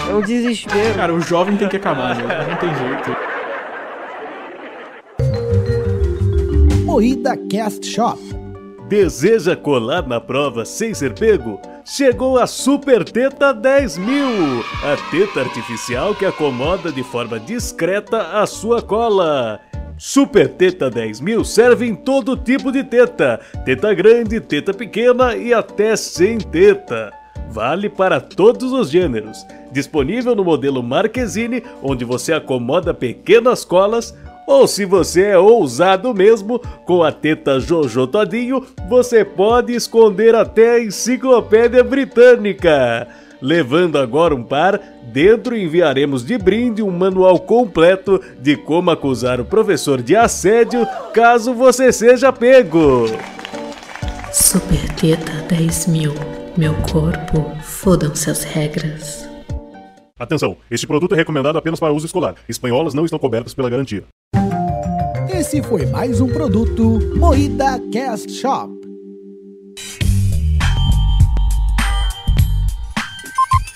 É 0.09 0.13
um 0.13 0.21
desespero. 0.21 0.95
cara, 0.95 1.13
o 1.13 1.21
jovem 1.21 1.55
tem 1.55 1.69
que 1.69 1.77
acabar, 1.77 2.15
né? 2.15 2.47
Não 2.49 2.57
tem 2.57 2.69
jeito. 2.75 3.32
Moída 6.93 7.35
Cast 7.49 7.87
Shop. 7.87 8.19
Deseja 8.87 9.55
colar 9.55 10.07
na 10.07 10.21
prova 10.21 10.63
sem 10.63 10.93
ser 10.93 11.15
pego? 11.15 11.59
Chegou 11.83 12.37
a 12.37 12.45
Super 12.45 13.03
Teta 13.03 13.51
10 13.51 13.97
mil, 13.97 14.63
a 14.83 15.09
teta 15.09 15.39
artificial 15.39 16.13
que 16.13 16.23
acomoda 16.23 16.91
de 16.91 17.01
forma 17.01 17.39
discreta 17.39 18.39
a 18.39 18.45
sua 18.45 18.79
cola. 18.79 19.59
Super 19.97 20.47
Teta 20.47 20.87
10 20.87 21.19
mil 21.19 21.43
serve 21.43 21.87
em 21.87 21.95
todo 21.95 22.37
tipo 22.37 22.71
de 22.71 22.83
teta, 22.83 23.39
teta 23.65 23.91
grande, 23.95 24.39
teta 24.39 24.71
pequena 24.71 25.35
e 25.35 25.51
até 25.51 25.95
sem 25.95 26.37
teta. 26.37 27.11
Vale 27.49 27.89
para 27.89 28.21
todos 28.21 28.71
os 28.71 28.91
gêneros. 28.91 29.43
Disponível 29.71 30.35
no 30.35 30.43
modelo 30.43 30.83
Marquezine, 30.83 31.63
onde 31.81 32.05
você 32.05 32.33
acomoda 32.33 32.93
pequenas 32.93 33.65
colas, 33.65 34.15
ou 34.47 34.67
se 34.67 34.85
você 34.85 35.27
é 35.27 35.37
ousado 35.37 36.13
mesmo, 36.13 36.59
com 36.85 37.03
a 37.03 37.11
teta 37.11 37.59
Jojo 37.59 38.07
Todinho, 38.07 38.65
você 38.87 39.23
pode 39.23 39.73
esconder 39.73 40.35
até 40.35 40.75
a 40.75 40.83
enciclopédia 40.83 41.83
britânica. 41.83 43.07
Levando 43.41 43.97
agora 43.97 44.33
um 44.33 44.41
par, 44.41 44.79
dentro 45.11 45.57
enviaremos 45.57 46.25
de 46.25 46.37
brinde 46.37 46.81
um 46.81 46.89
manual 46.89 47.37
completo 47.39 48.21
de 48.39 48.55
como 48.55 48.89
acusar 48.89 49.41
o 49.41 49.45
professor 49.45 50.01
de 50.01 50.15
assédio 50.15 50.87
caso 51.13 51.53
você 51.53 51.91
seja 51.91 52.31
pego. 52.31 53.07
Super 54.31 54.89
Teta 54.95 55.33
10 55.49 55.87
mil. 55.87 56.13
Meu 56.55 56.73
corpo, 56.91 57.51
fodam-se 57.61 58.29
as 58.29 58.43
regras. 58.43 59.27
Atenção, 60.17 60.55
este 60.71 60.87
produto 60.87 61.13
é 61.13 61.17
recomendado 61.17 61.57
apenas 61.57 61.79
para 61.79 61.91
uso 61.91 62.05
escolar. 62.05 62.35
Espanholas 62.47 62.93
não 62.93 63.03
estão 63.03 63.19
cobertas 63.19 63.53
pela 63.53 63.69
garantia. 63.69 64.05
Esse 65.43 65.61
foi 65.61 65.85
mais 65.85 66.21
um 66.21 66.27
produto 66.29 67.01
Moída 67.17 67.77
Cast 67.91 68.31
Shop. 68.31 68.82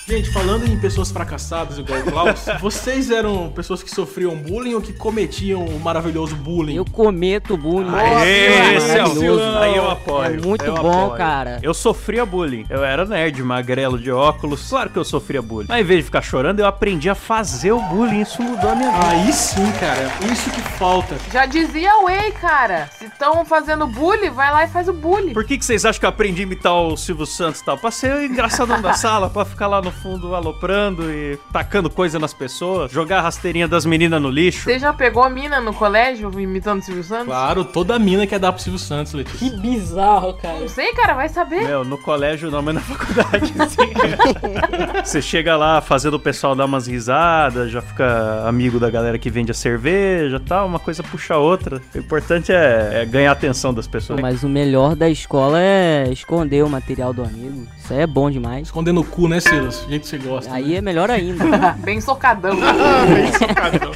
Gente, 0.08 0.30
falando 0.32 0.66
em 0.66 0.80
pessoas 0.80 1.12
fracassadas 1.12 1.78
igual 1.78 2.00
o 2.00 2.04
Klaus, 2.04 2.46
vocês 2.62 3.12
eram 3.12 3.50
pessoas 3.50 3.84
que 3.84 3.92
sofriam 3.94 4.38
bullying 4.38 4.74
ou 4.74 4.82
que 4.82 4.94
cometiam 4.94 5.66
o 5.66 5.78
maravilhoso 5.82 6.34
bullying? 6.34 6.75
Eu 6.75 6.86
cometo 6.86 7.58
bullying. 7.58 7.94
Aê, 7.94 8.75
esse 8.77 8.92
é 8.92 9.03
o 9.03 9.10
maravilhoso. 9.10 9.44
Aí 9.58 9.75
eu 9.75 9.92
apoio. 9.92 10.25
É 10.25 10.38
muito 10.38 10.64
eu 10.64 10.75
bom, 10.75 11.03
apoio. 11.08 11.18
cara. 11.18 11.60
Eu 11.62 11.74
sofria 11.74 12.25
bullying. 12.25 12.66
Eu 12.70 12.86
era 12.86 13.03
nerd, 13.03 13.44
magrelo 13.44 14.00
de 14.00 14.10
óculos. 14.10 14.70
Claro 14.70 14.90
que 14.92 14.98
eu 14.98 15.03
sofria 15.03 15.42
bullying. 15.42 15.68
Mas 15.68 15.81
em 15.81 15.84
vez 15.84 16.00
de 16.00 16.03
ficar 16.05 16.22
chorando, 16.22 16.62
eu 16.62 16.66
aprendi 16.66 17.10
a 17.10 17.16
fazer 17.16 17.74
o 17.74 17.81
bullying. 17.81 18.22
Isso 18.22 18.42
mudou 18.42 18.70
a 18.70 18.75
minha 18.75 18.90
vida. 18.90 19.08
Aí 19.10 19.34
sim, 19.34 19.70
cara. 19.74 20.10
Isso 20.31 20.50
que 20.51 20.62
falta. 20.62 21.18
Já 21.34 21.46
dizia 21.46 21.94
o 21.98 22.05
Way, 22.05 22.31
cara. 22.31 22.90
Se 22.98 23.03
estão 23.08 23.44
fazendo 23.44 23.86
bullying, 23.86 24.29
vai 24.29 24.53
lá 24.53 24.64
e 24.64 24.70
faz 24.70 24.88
o 24.88 24.94
bullying. 24.94 25.34
Por 25.34 25.44
que, 25.44 25.58
que 25.58 25.66
vocês 25.66 25.84
acham 25.84 26.00
que 26.00 26.05
eu 26.05 26.10
aprendi 26.10 26.44
a 26.44 26.44
imitar 26.44 26.74
o 26.74 26.96
Silvio 26.96 27.25
Santos 27.25 27.60
e 27.60 27.66
tal? 27.66 27.77
Pra 27.77 27.92
ser 27.92 28.16
o 28.16 28.24
engraçadão 28.24 28.81
da 28.81 28.94
sala, 28.96 29.29
pra 29.29 29.44
ficar 29.44 29.68
lá 29.68 29.81
no 29.81 29.97
fundo 30.01 30.36
aloprando 30.36 31.12
e 31.12 31.38
tacando 31.51 31.90
coisa 31.90 32.20
nas 32.20 32.33
pessoas, 32.33 32.92
jogar 32.92 33.20
a 33.20 33.22
rasteirinha 33.22 33.68
das 33.68 33.86
meninas 33.86 34.22
no 34.22 34.29
lixo. 34.29 34.64
Você 34.64 34.79
já 34.79 34.94
pegou 34.94 35.24
a 35.24 35.29
mina 35.29 35.60
no 35.60 35.74
colégio 35.74 36.31
imitando 36.40 36.81
o 36.81 36.83
Silvio 36.83 37.03
Santos? 37.03 37.25
Claro, 37.25 37.66
toda 37.66 37.98
mina 38.00 38.25
quer 38.27 38.40
dar 38.40 38.51
pro 38.51 38.62
Silvio 38.62 38.79
Santos, 38.79 39.14
Letícia. 39.14 39.50
Que 39.50 39.57
bizarro, 39.57 40.33
cara. 40.36 40.60
Não 40.60 40.68
sei, 40.68 40.94
cara, 40.94 41.14
vai 41.14 41.29
saber. 41.29 41.64
Meu, 41.64 41.83
no 41.83 41.98
colégio 41.98 42.51
não, 42.51 42.62
mas 42.62 42.75
na 42.75 42.81
faculdade, 42.81 43.48
sim. 43.48 45.03
Você 45.03 45.22
chega 45.22 45.55
lá 45.55 45.81
fazendo 45.81 46.16
o 46.16 46.20
pessoal 46.20 46.55
dar 46.55 46.66
umas 46.66 46.88
risadas, 46.88 47.72
já 47.72 47.81
fica 47.81 48.44
amigo 48.48 48.79
da 48.79 48.90
galera 48.90 49.18
que 49.18 49.29
vende 49.29 49.51
a 49.51 49.53
cerveja 49.53 50.38
e 50.38 50.40
tal, 50.40 50.68
uma 50.68 50.79
coisa 50.79 51.03
puxa 51.03 51.33
a 51.36 51.38
outra. 51.38 51.81
O 51.94 51.98
importante 51.98 52.51
é, 52.51 53.01
é 53.01 53.05
ganhar 53.05 53.29
a 53.29 53.33
atenção 53.33 53.74
das 53.74 53.88
pessoas. 53.88 54.20
Mas 54.20 54.44
o 54.44 54.50
melhor 54.50 54.96
da 54.96 55.10
escola 55.10 55.60
é 55.60 56.10
esconder 56.12 56.64
o 56.64 56.70
material 56.70 57.14
do 57.14 57.24
amigo. 57.24 57.68
Isso 57.77 57.94
aí 57.94 58.01
é 58.01 58.07
bom 58.07 58.29
demais. 58.29 58.68
Esconder 58.68 58.92
no 58.92 59.03
cu, 59.03 59.27
né, 59.27 59.40
Silas? 59.40 59.87
Do 59.88 59.92
jeito 59.92 60.04
que 60.04 60.10
você 60.10 60.18
gosta. 60.18 60.54
Aí 60.54 60.76
é 60.76 60.82
melhor 60.82 61.10
ainda. 61.10 61.72
Bem 61.80 62.02
socadão. 62.02 62.58
Bem 63.08 63.32
socadão. 63.32 63.92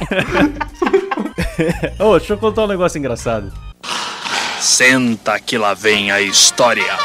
Ô, 2.08 2.18
deixa 2.18 2.32
eu 2.32 2.38
contar 2.38 2.64
um 2.64 2.66
negócio 2.66 2.98
engraçado. 2.98 3.52
Senta 4.58 5.38
que 5.38 5.58
lá 5.58 5.74
vem 5.74 6.10
a 6.10 6.22
história. 6.22 6.96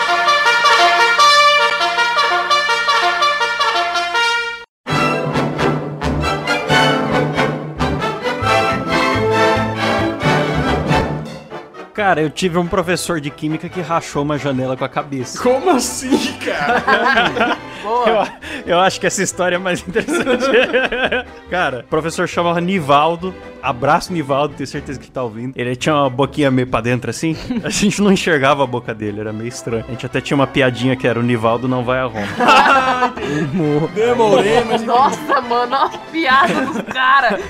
Cara, 11.94 12.22
eu 12.22 12.30
tive 12.30 12.58
um 12.58 12.68
professor 12.68 13.20
de 13.20 13.30
química 13.30 13.68
que 13.68 13.82
rachou 13.82 14.24
uma 14.24 14.38
janela 14.38 14.78
com 14.78 14.86
a 14.86 14.90
cabeça. 14.90 15.42
Como 15.44 15.72
assim, 15.72 16.38
cara? 16.38 17.58
Eu, 17.84 18.74
eu 18.74 18.80
acho 18.80 19.00
que 19.00 19.08
essa 19.08 19.22
história 19.22 19.56
é 19.56 19.60
mais 19.60 19.80
interessante. 19.88 20.46
Cara, 21.50 21.80
o 21.80 21.84
professor 21.84 22.28
chamava 22.28 22.60
Nivaldo. 22.62 23.34
Abraço, 23.62 24.12
Nivaldo, 24.12 24.56
tenho 24.56 24.68
certeza 24.68 25.00
que 25.00 25.12
tá 25.12 25.24
ouvindo. 25.24 25.54
Ele 25.56 25.76
tinha 25.76 25.94
uma 25.96 26.10
boquinha 26.10 26.50
meio 26.50 26.68
pra 26.68 26.82
dentro 26.82 27.10
assim. 27.10 27.36
A 27.64 27.70
gente 27.70 28.02
não 28.02 28.12
enxergava 28.12 28.64
a 28.64 28.68
boca 28.68 28.94
dele, 28.94 29.20
era 29.20 29.32
meio 29.32 29.48
estranho. 29.48 29.86
A 29.88 29.92
gente 29.92 30.06
até 30.06 30.20
tinha 30.20 30.36
uma 30.36 30.48
piadinha 30.48 30.96
que 30.96 31.08
era 31.08 31.20
o 31.20 31.24
Nivaldo 31.24 31.68
não 31.68 31.84
vai 31.84 32.00
a 32.00 32.06
Roma. 32.06 33.14
Demorei, 33.94 34.64
mas. 34.64 34.84
Nossa, 34.84 35.42
mano, 35.42 35.76
olha 35.76 35.86
a 35.86 35.98
piada 36.12 36.66
dos 36.66 36.82
caras. 36.94 37.42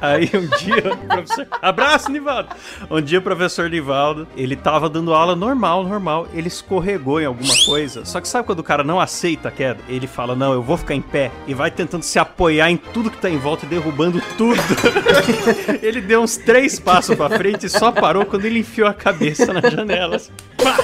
Aí 0.00 0.30
um 0.34 0.46
dia, 0.58 0.92
o 0.92 0.96
professor. 0.96 1.46
Abraço, 1.62 2.10
Nivaldo! 2.10 2.48
Um 2.90 3.00
dia 3.00 3.18
o 3.18 3.22
professor 3.22 3.68
Nivaldo, 3.68 4.26
ele 4.36 4.56
tava 4.56 4.88
dando 4.88 5.14
aula 5.14 5.36
normal, 5.36 5.84
normal. 5.84 6.26
Ele 6.32 6.48
escorregou 6.48 7.20
em 7.20 7.26
alguma 7.26 7.54
coisa. 7.64 8.04
Só 8.04 8.20
que 8.20 8.28
sabe 8.28 8.46
quando 8.46 8.60
o 8.60 8.64
cara 8.64 8.82
não 8.82 9.00
aceita 9.00 9.48
a 9.48 9.52
queda? 9.52 9.68
queda, 9.68 9.80
ele 9.88 10.06
fala: 10.06 10.34
Não, 10.34 10.52
eu 10.52 10.62
vou 10.62 10.76
ficar 10.76 10.94
em 10.94 11.00
pé. 11.00 11.30
E 11.46 11.54
vai 11.54 11.70
tentando 11.70 12.02
se 12.02 12.18
apoiar 12.18 12.70
em 12.70 12.76
tudo 12.76 13.10
que 13.10 13.18
tá 13.18 13.28
em 13.28 13.38
volta 13.38 13.66
e 13.66 13.68
derrubando 13.68 14.20
tudo. 14.36 14.60
ele 15.82 16.00
deu 16.00 16.22
uns 16.22 16.36
três 16.36 16.78
passos 16.78 17.16
pra 17.16 17.28
frente 17.30 17.66
e 17.66 17.68
só 17.68 17.92
parou 17.92 18.24
quando 18.24 18.44
ele 18.44 18.60
enfiou 18.60 18.88
a 18.88 18.94
cabeça 18.94 19.52
na 19.52 19.68
janela. 19.68 20.16
assim. 20.16 20.32
Pá! 20.56 20.76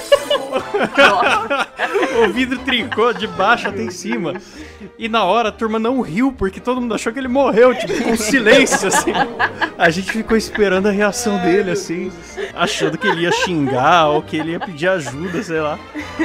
o 2.25 2.31
vidro 2.31 2.59
trincou 2.59 3.13
de 3.13 3.27
baixo 3.27 3.67
até 3.67 3.83
em 3.83 3.91
cima. 3.91 4.33
E 4.97 5.07
na 5.09 5.23
hora 5.23 5.49
a 5.49 5.51
turma 5.51 5.79
não 5.79 6.01
riu, 6.01 6.31
porque 6.31 6.59
todo 6.59 6.81
mundo 6.81 6.93
achou 6.93 7.11
que 7.11 7.19
ele 7.19 7.27
morreu, 7.27 7.73
tipo, 7.75 8.03
com 8.03 8.15
silêncio, 8.15 8.87
assim. 8.87 9.11
A 9.77 9.89
gente 9.89 10.11
ficou 10.11 10.37
esperando 10.37 10.87
a 10.87 10.91
reação 10.91 11.37
dele, 11.39 11.71
assim, 11.71 12.11
achando 12.53 12.97
que 12.97 13.07
ele 13.07 13.21
ia 13.21 13.31
xingar 13.31 14.07
ou 14.09 14.21
que 14.21 14.37
ele 14.37 14.51
ia 14.51 14.59
pedir 14.59 14.87
ajuda, 14.87 15.41
sei 15.43 15.59
lá. 15.59 15.77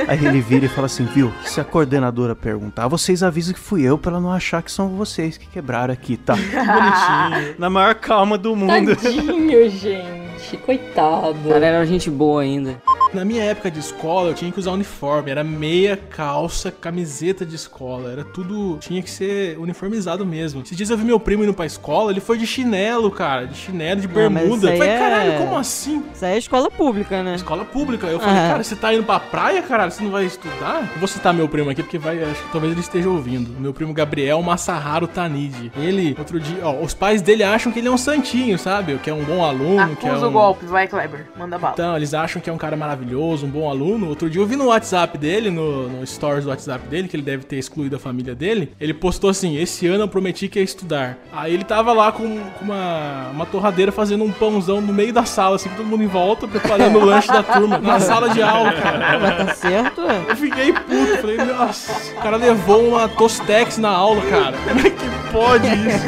Aí 0.06 0.24
ele 0.24 0.40
vira 0.40 0.66
e 0.66 0.68
fala 0.68 0.86
assim, 0.86 1.04
viu, 1.04 1.32
se 1.44 1.60
a 1.60 1.64
coordenadora 1.64 2.34
perguntar, 2.34 2.88
vocês 2.88 3.22
avisam 3.22 3.54
que 3.54 3.60
fui 3.60 3.82
eu 3.82 3.98
pra 3.98 4.12
ela 4.12 4.20
não 4.20 4.32
achar 4.32 4.62
que 4.62 4.70
são 4.70 4.88
vocês 4.88 5.36
que 5.36 5.46
quebraram 5.46 5.92
aqui, 5.92 6.16
tá? 6.16 6.34
Bonitinho. 6.36 7.54
Na 7.58 7.68
maior 7.70 7.94
calma 7.94 8.38
do 8.38 8.54
mundo. 8.54 8.96
Tadinho, 8.96 9.68
gente. 9.70 10.56
Coitado. 10.64 11.48
Cara, 11.48 11.66
era 11.66 11.86
gente 11.86 12.10
boa 12.10 12.42
ainda. 12.42 12.80
Na 13.12 13.24
minha 13.24 13.42
época 13.42 13.70
de 13.70 13.80
escola, 13.80 14.30
eu 14.30 14.34
tinha 14.34 14.52
que 14.52 14.58
usar 14.58 14.70
uniforme. 14.72 15.30
Era 15.30 15.42
meia, 15.42 15.96
calça, 15.96 16.70
camiseta 16.70 17.44
de 17.44 17.56
escola. 17.56 18.12
Era 18.12 18.24
tudo. 18.24 18.78
Tinha 18.80 19.02
que 19.02 19.10
ser 19.10 19.58
uniformizado 19.58 20.24
mesmo. 20.24 20.62
Esses 20.62 20.76
dias 20.76 20.90
eu 20.90 20.96
vi 20.96 21.04
meu 21.04 21.18
primo 21.18 21.42
indo 21.42 21.52
pra 21.52 21.66
escola, 21.66 22.10
ele 22.12 22.20
foi 22.20 22.38
de 22.38 22.46
chinelo, 22.46 23.10
cara. 23.10 23.46
De 23.46 23.56
chinelo, 23.56 24.00
de 24.00 24.06
bermuda. 24.08 24.68
aí 24.70 24.74
Eu 24.74 24.78
falei, 24.78 24.94
é- 24.94 24.98
caralho, 24.98 25.38
como 25.38 25.58
assim? 25.58 26.04
Isso 26.14 26.24
aí 26.24 26.34
é 26.34 26.38
escola 26.38 26.70
pública, 26.70 27.22
né? 27.22 27.34
Escola 27.34 27.64
pública. 27.64 28.06
Eu 28.06 28.20
falei, 28.20 28.38
Ah. 28.44 28.48
cara, 28.50 28.62
você 28.64 28.76
tá 28.76 28.94
indo 28.94 29.02
pra 29.04 29.18
praia, 29.18 29.60
caralho? 29.62 29.90
Você 29.90 30.02
não 30.04 30.10
vai 30.10 30.24
estudar? 30.26 30.88
Eu 30.92 30.98
vou 30.98 31.08
citar 31.08 31.34
meu 31.34 31.48
primo 31.48 31.68
aqui, 31.70 31.82
porque 31.82 31.98
vai, 31.98 32.22
acho 32.22 32.42
que 32.42 32.52
talvez 32.52 32.72
ele 32.72 32.80
esteja 32.80 33.08
ouvindo. 33.08 33.50
Meu 33.60 33.72
primo 33.74 33.92
Gabriel 33.92 34.40
Masaharu 34.42 35.08
Tanid. 35.08 35.72
Ele, 35.76 36.14
outro 36.18 36.38
dia, 36.38 36.58
ó, 36.62 36.80
os 36.82 36.94
pais 36.94 37.20
dele 37.22 37.42
acham 37.42 37.72
que 37.72 37.78
ele 37.80 37.88
é 37.88 37.90
um 37.90 37.98
santinho, 37.98 38.58
sabe? 38.58 38.96
Que 38.98 39.10
é 39.10 39.14
um 39.14 39.24
bom 39.24 39.44
aluno, 39.44 39.96
que 39.96 40.06
é 40.06 40.10
Acusa 40.10 40.26
um... 40.26 40.30
o 40.30 40.32
golpe, 40.32 40.64
vai, 40.66 40.86
Kleber. 40.86 41.26
Manda 41.36 41.58
bala. 41.58 41.74
Então, 41.74 41.96
eles 41.96 42.14
acham 42.14 42.40
que 42.40 42.48
é 42.48 42.52
um 42.52 42.58
cara 42.58 42.76
maravilhoso, 42.76 42.99
um 43.42 43.48
bom 43.48 43.68
aluno. 43.68 44.08
Outro 44.08 44.28
dia 44.28 44.40
eu 44.40 44.46
vi 44.46 44.56
no 44.56 44.66
WhatsApp 44.66 45.16
dele, 45.18 45.50
no, 45.50 45.88
no 45.88 46.06
stories 46.06 46.44
do 46.44 46.50
WhatsApp 46.50 46.86
dele, 46.88 47.08
que 47.08 47.16
ele 47.16 47.22
deve 47.22 47.44
ter 47.44 47.56
excluído 47.56 47.96
a 47.96 47.98
família 47.98 48.34
dele. 48.34 48.72
Ele 48.80 48.94
postou 48.94 49.30
assim: 49.30 49.56
Esse 49.56 49.86
ano 49.86 50.04
eu 50.04 50.08
prometi 50.08 50.48
que 50.48 50.58
ia 50.58 50.64
estudar. 50.64 51.18
Aí 51.32 51.54
ele 51.54 51.64
tava 51.64 51.92
lá 51.92 52.12
com, 52.12 52.38
com 52.58 52.64
uma, 52.64 53.30
uma 53.30 53.46
torradeira 53.46 53.92
fazendo 53.92 54.24
um 54.24 54.32
pãozão 54.32 54.80
no 54.80 54.92
meio 54.92 55.12
da 55.12 55.24
sala, 55.24 55.56
assim, 55.56 55.68
todo 55.70 55.86
mundo 55.86 56.02
em 56.02 56.08
volta, 56.08 56.46
preparando 56.46 56.98
o 56.98 57.04
lanche 57.04 57.28
da 57.28 57.42
turma, 57.42 57.78
na 57.82 58.00
sala 58.00 58.30
de 58.30 58.42
aula, 58.42 58.72
cara. 58.72 59.18
Mas 59.18 59.36
tá 59.36 59.54
certo. 59.54 60.00
Eu 60.00 60.36
fiquei 60.36 60.72
puto, 60.72 61.18
falei, 61.20 61.36
nossa, 61.36 62.12
o 62.12 62.22
cara 62.22 62.36
levou 62.36 62.88
uma 62.88 63.08
Tostex 63.08 63.78
na 63.78 63.90
aula, 63.90 64.22
cara. 64.22 64.56
Como 64.68 64.80
é 64.80 64.90
que 64.90 65.32
pode 65.32 65.66
isso? 65.66 66.06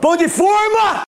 Pão 0.00 0.16
de 0.16 0.28
forma! 0.28 1.09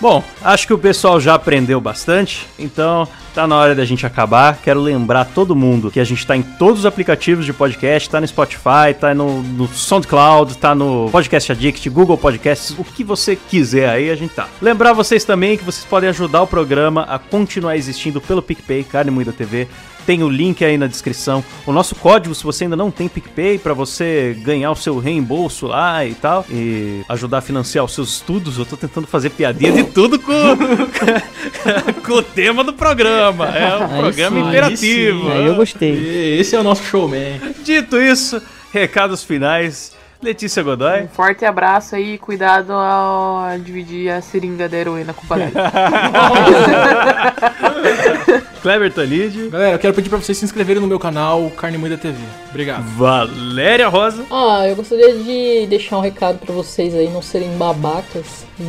Bom, 0.00 0.22
acho 0.42 0.66
que 0.66 0.74
o 0.74 0.78
pessoal 0.78 1.18
já 1.18 1.34
aprendeu 1.34 1.80
bastante, 1.80 2.46
então 2.58 3.08
tá 3.34 3.46
na 3.46 3.56
hora 3.56 3.74
da 3.74 3.84
gente 3.84 4.04
acabar. 4.04 4.58
Quero 4.62 4.80
lembrar 4.80 5.24
todo 5.24 5.56
mundo 5.56 5.90
que 5.90 5.98
a 5.98 6.04
gente 6.04 6.26
tá 6.26 6.36
em 6.36 6.42
todos 6.42 6.80
os 6.80 6.86
aplicativos 6.86 7.46
de 7.46 7.52
podcast, 7.52 8.08
tá 8.10 8.20
no 8.20 8.26
Spotify, 8.26 8.94
tá 8.98 9.14
no, 9.14 9.42
no 9.42 9.66
SoundCloud, 9.68 10.58
tá 10.58 10.74
no 10.74 11.08
Podcast 11.10 11.50
Addict, 11.52 11.88
Google 11.88 12.18
Podcasts, 12.18 12.76
o 12.78 12.84
que 12.84 13.02
você 13.02 13.36
quiser 13.36 13.88
aí, 13.88 14.10
a 14.10 14.16
gente 14.16 14.34
tá. 14.34 14.48
Lembrar 14.60 14.92
vocês 14.92 15.24
também 15.24 15.56
que 15.56 15.64
vocês 15.64 15.84
podem 15.84 16.10
ajudar 16.10 16.42
o 16.42 16.46
programa 16.46 17.02
a 17.02 17.18
continuar 17.18 17.76
existindo 17.76 18.20
pelo 18.20 18.42
PicPay, 18.42 18.84
Carne 18.84 19.10
Moída 19.10 19.32
TV. 19.32 19.66
Tem 20.06 20.22
o 20.22 20.28
link 20.28 20.64
aí 20.64 20.78
na 20.78 20.86
descrição. 20.86 21.44
O 21.66 21.72
nosso 21.72 21.96
código, 21.96 22.34
se 22.34 22.44
você 22.44 22.64
ainda 22.64 22.76
não 22.76 22.90
tem 22.90 23.08
PicPay, 23.08 23.58
pra 23.58 23.74
você 23.74 24.38
ganhar 24.42 24.70
o 24.70 24.76
seu 24.76 24.98
reembolso 24.98 25.66
lá 25.66 26.06
e 26.06 26.14
tal, 26.14 26.46
e 26.48 27.02
ajudar 27.08 27.38
a 27.38 27.40
financiar 27.40 27.84
os 27.84 27.92
seus 27.92 28.14
estudos. 28.14 28.56
Eu 28.56 28.64
tô 28.64 28.76
tentando 28.76 29.06
fazer 29.06 29.30
piadinha 29.30 29.72
de 29.72 29.84
tudo 29.84 30.18
com, 30.18 30.32
com 32.06 32.12
o 32.12 32.22
tema 32.22 32.62
do 32.62 32.72
programa. 32.72 33.46
É 33.46 33.76
um 33.76 33.82
Aí 33.84 34.00
programa 34.00 34.40
sim, 34.40 34.48
imperativo. 34.48 35.30
Aí 35.30 35.46
eu 35.46 35.56
gostei. 35.56 36.38
Esse 36.38 36.54
é 36.54 36.60
o 36.60 36.62
nosso 36.62 36.84
showman. 36.84 37.40
Dito 37.64 38.00
isso, 38.00 38.40
recados 38.72 39.24
finais. 39.24 39.95
Letícia 40.22 40.62
Godoy. 40.62 41.02
Um 41.02 41.08
forte 41.08 41.44
abraço 41.44 41.94
aí 41.94 42.14
e 42.14 42.18
cuidado 42.18 42.72
ao 42.72 43.58
dividir 43.58 44.10
a 44.10 44.20
seringa 44.20 44.68
da 44.68 44.76
heroína 44.76 45.12
com 45.12 45.24
o 45.24 45.26
palhaço. 45.26 45.54
Kleber 48.62 48.92
Tanid. 48.92 49.48
Galera, 49.48 49.76
eu 49.76 49.78
quero 49.78 49.94
pedir 49.94 50.08
pra 50.08 50.18
vocês 50.18 50.36
se 50.36 50.44
inscreverem 50.44 50.82
no 50.82 50.88
meu 50.88 50.98
canal 50.98 51.48
Carne 51.50 51.78
Moída 51.78 51.96
TV. 51.96 52.16
Obrigado. 52.50 52.82
Valéria 52.96 53.86
Rosa. 53.86 54.24
Ah, 54.30 54.66
eu 54.66 54.74
gostaria 54.74 55.14
de 55.14 55.66
deixar 55.68 55.98
um 55.98 56.00
recado 56.00 56.38
pra 56.38 56.52
vocês 56.52 56.92
aí 56.94 57.08
não 57.08 57.22
serem 57.22 57.56
babacas 57.56 58.44
e 58.58 58.62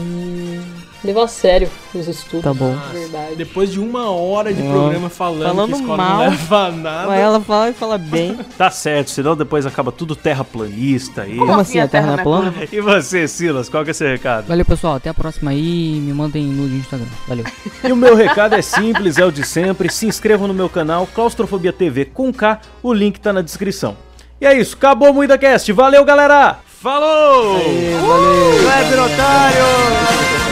levar 1.07 1.23
a 1.23 1.27
sério 1.27 1.69
os 1.93 2.07
estudos. 2.07 2.43
Tá 2.43 2.53
bom. 2.53 2.75
de 2.91 2.99
Verdade. 2.99 3.35
Depois 3.35 3.71
de 3.71 3.79
uma 3.79 4.11
hora 4.11 4.53
de 4.53 4.61
programa 4.61 5.09
falando, 5.09 5.43
falando 5.43 5.67
que 5.69 5.73
a 5.73 5.77
escola 5.77 5.97
mal, 5.97 6.17
não 6.17 6.29
leva 6.29 6.71
nada. 6.71 7.07
Mas 7.07 7.19
ela 7.19 7.41
fala 7.41 7.69
e 7.69 7.73
fala 7.73 7.97
bem. 7.97 8.37
Tá 8.57 8.71
certo, 8.71 9.11
senão 9.11 9.35
depois 9.35 9.67
acaba 9.67 9.91
tudo 9.91 10.15
terraplanista 10.15 11.21
aí. 11.21 11.37
Como 11.37 11.59
assim, 11.59 11.79
a 11.79 11.87
Terra 11.87 12.07
não 12.07 12.19
é 12.19 12.23
plana? 12.23 12.53
E 12.71 12.81
você, 12.81 13.27
Silas, 13.27 13.69
qual 13.69 13.83
que 13.83 13.91
é 13.91 13.93
seu 13.93 14.07
recado? 14.07 14.47
Valeu, 14.47 14.65
pessoal. 14.65 14.95
Até 14.95 15.09
a 15.09 15.13
próxima 15.13 15.51
aí. 15.51 16.01
Me 16.01 16.11
mandem 16.11 16.43
nude 16.45 16.73
no 16.73 16.79
Instagram. 16.79 17.05
Valeu. 17.27 17.45
E 17.83 17.91
o 17.91 17.95
meu 17.95 18.15
recado 18.15 18.55
é 18.55 18.61
simples, 18.61 19.17
é 19.19 19.25
o 19.25 19.31
de 19.31 19.45
sempre. 19.45 19.91
Se 19.91 20.07
inscrevam 20.07 20.47
no 20.47 20.53
meu 20.55 20.69
canal 20.69 21.07
Claustrofobia 21.07 21.71
TV 21.71 22.05
com 22.05 22.33
K, 22.33 22.59
o 22.81 22.91
link 22.91 23.19
tá 23.19 23.31
na 23.31 23.41
descrição. 23.41 23.95
E 24.41 24.45
é 24.45 24.57
isso, 24.57 24.75
acabou 24.75 25.11
o 25.11 25.13
MuidaCast. 25.13 25.71
Valeu, 25.71 26.03
galera! 26.03 26.59
Falou! 26.65 27.53
valeu! 27.53 28.59
Kleber 28.61 29.03
Otário! 29.03 30.46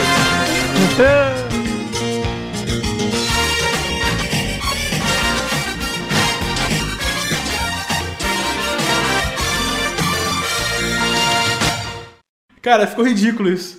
Cara, 12.66 12.88
ficou 12.88 13.04
ridículo 13.06 13.48
isso. 13.48 13.75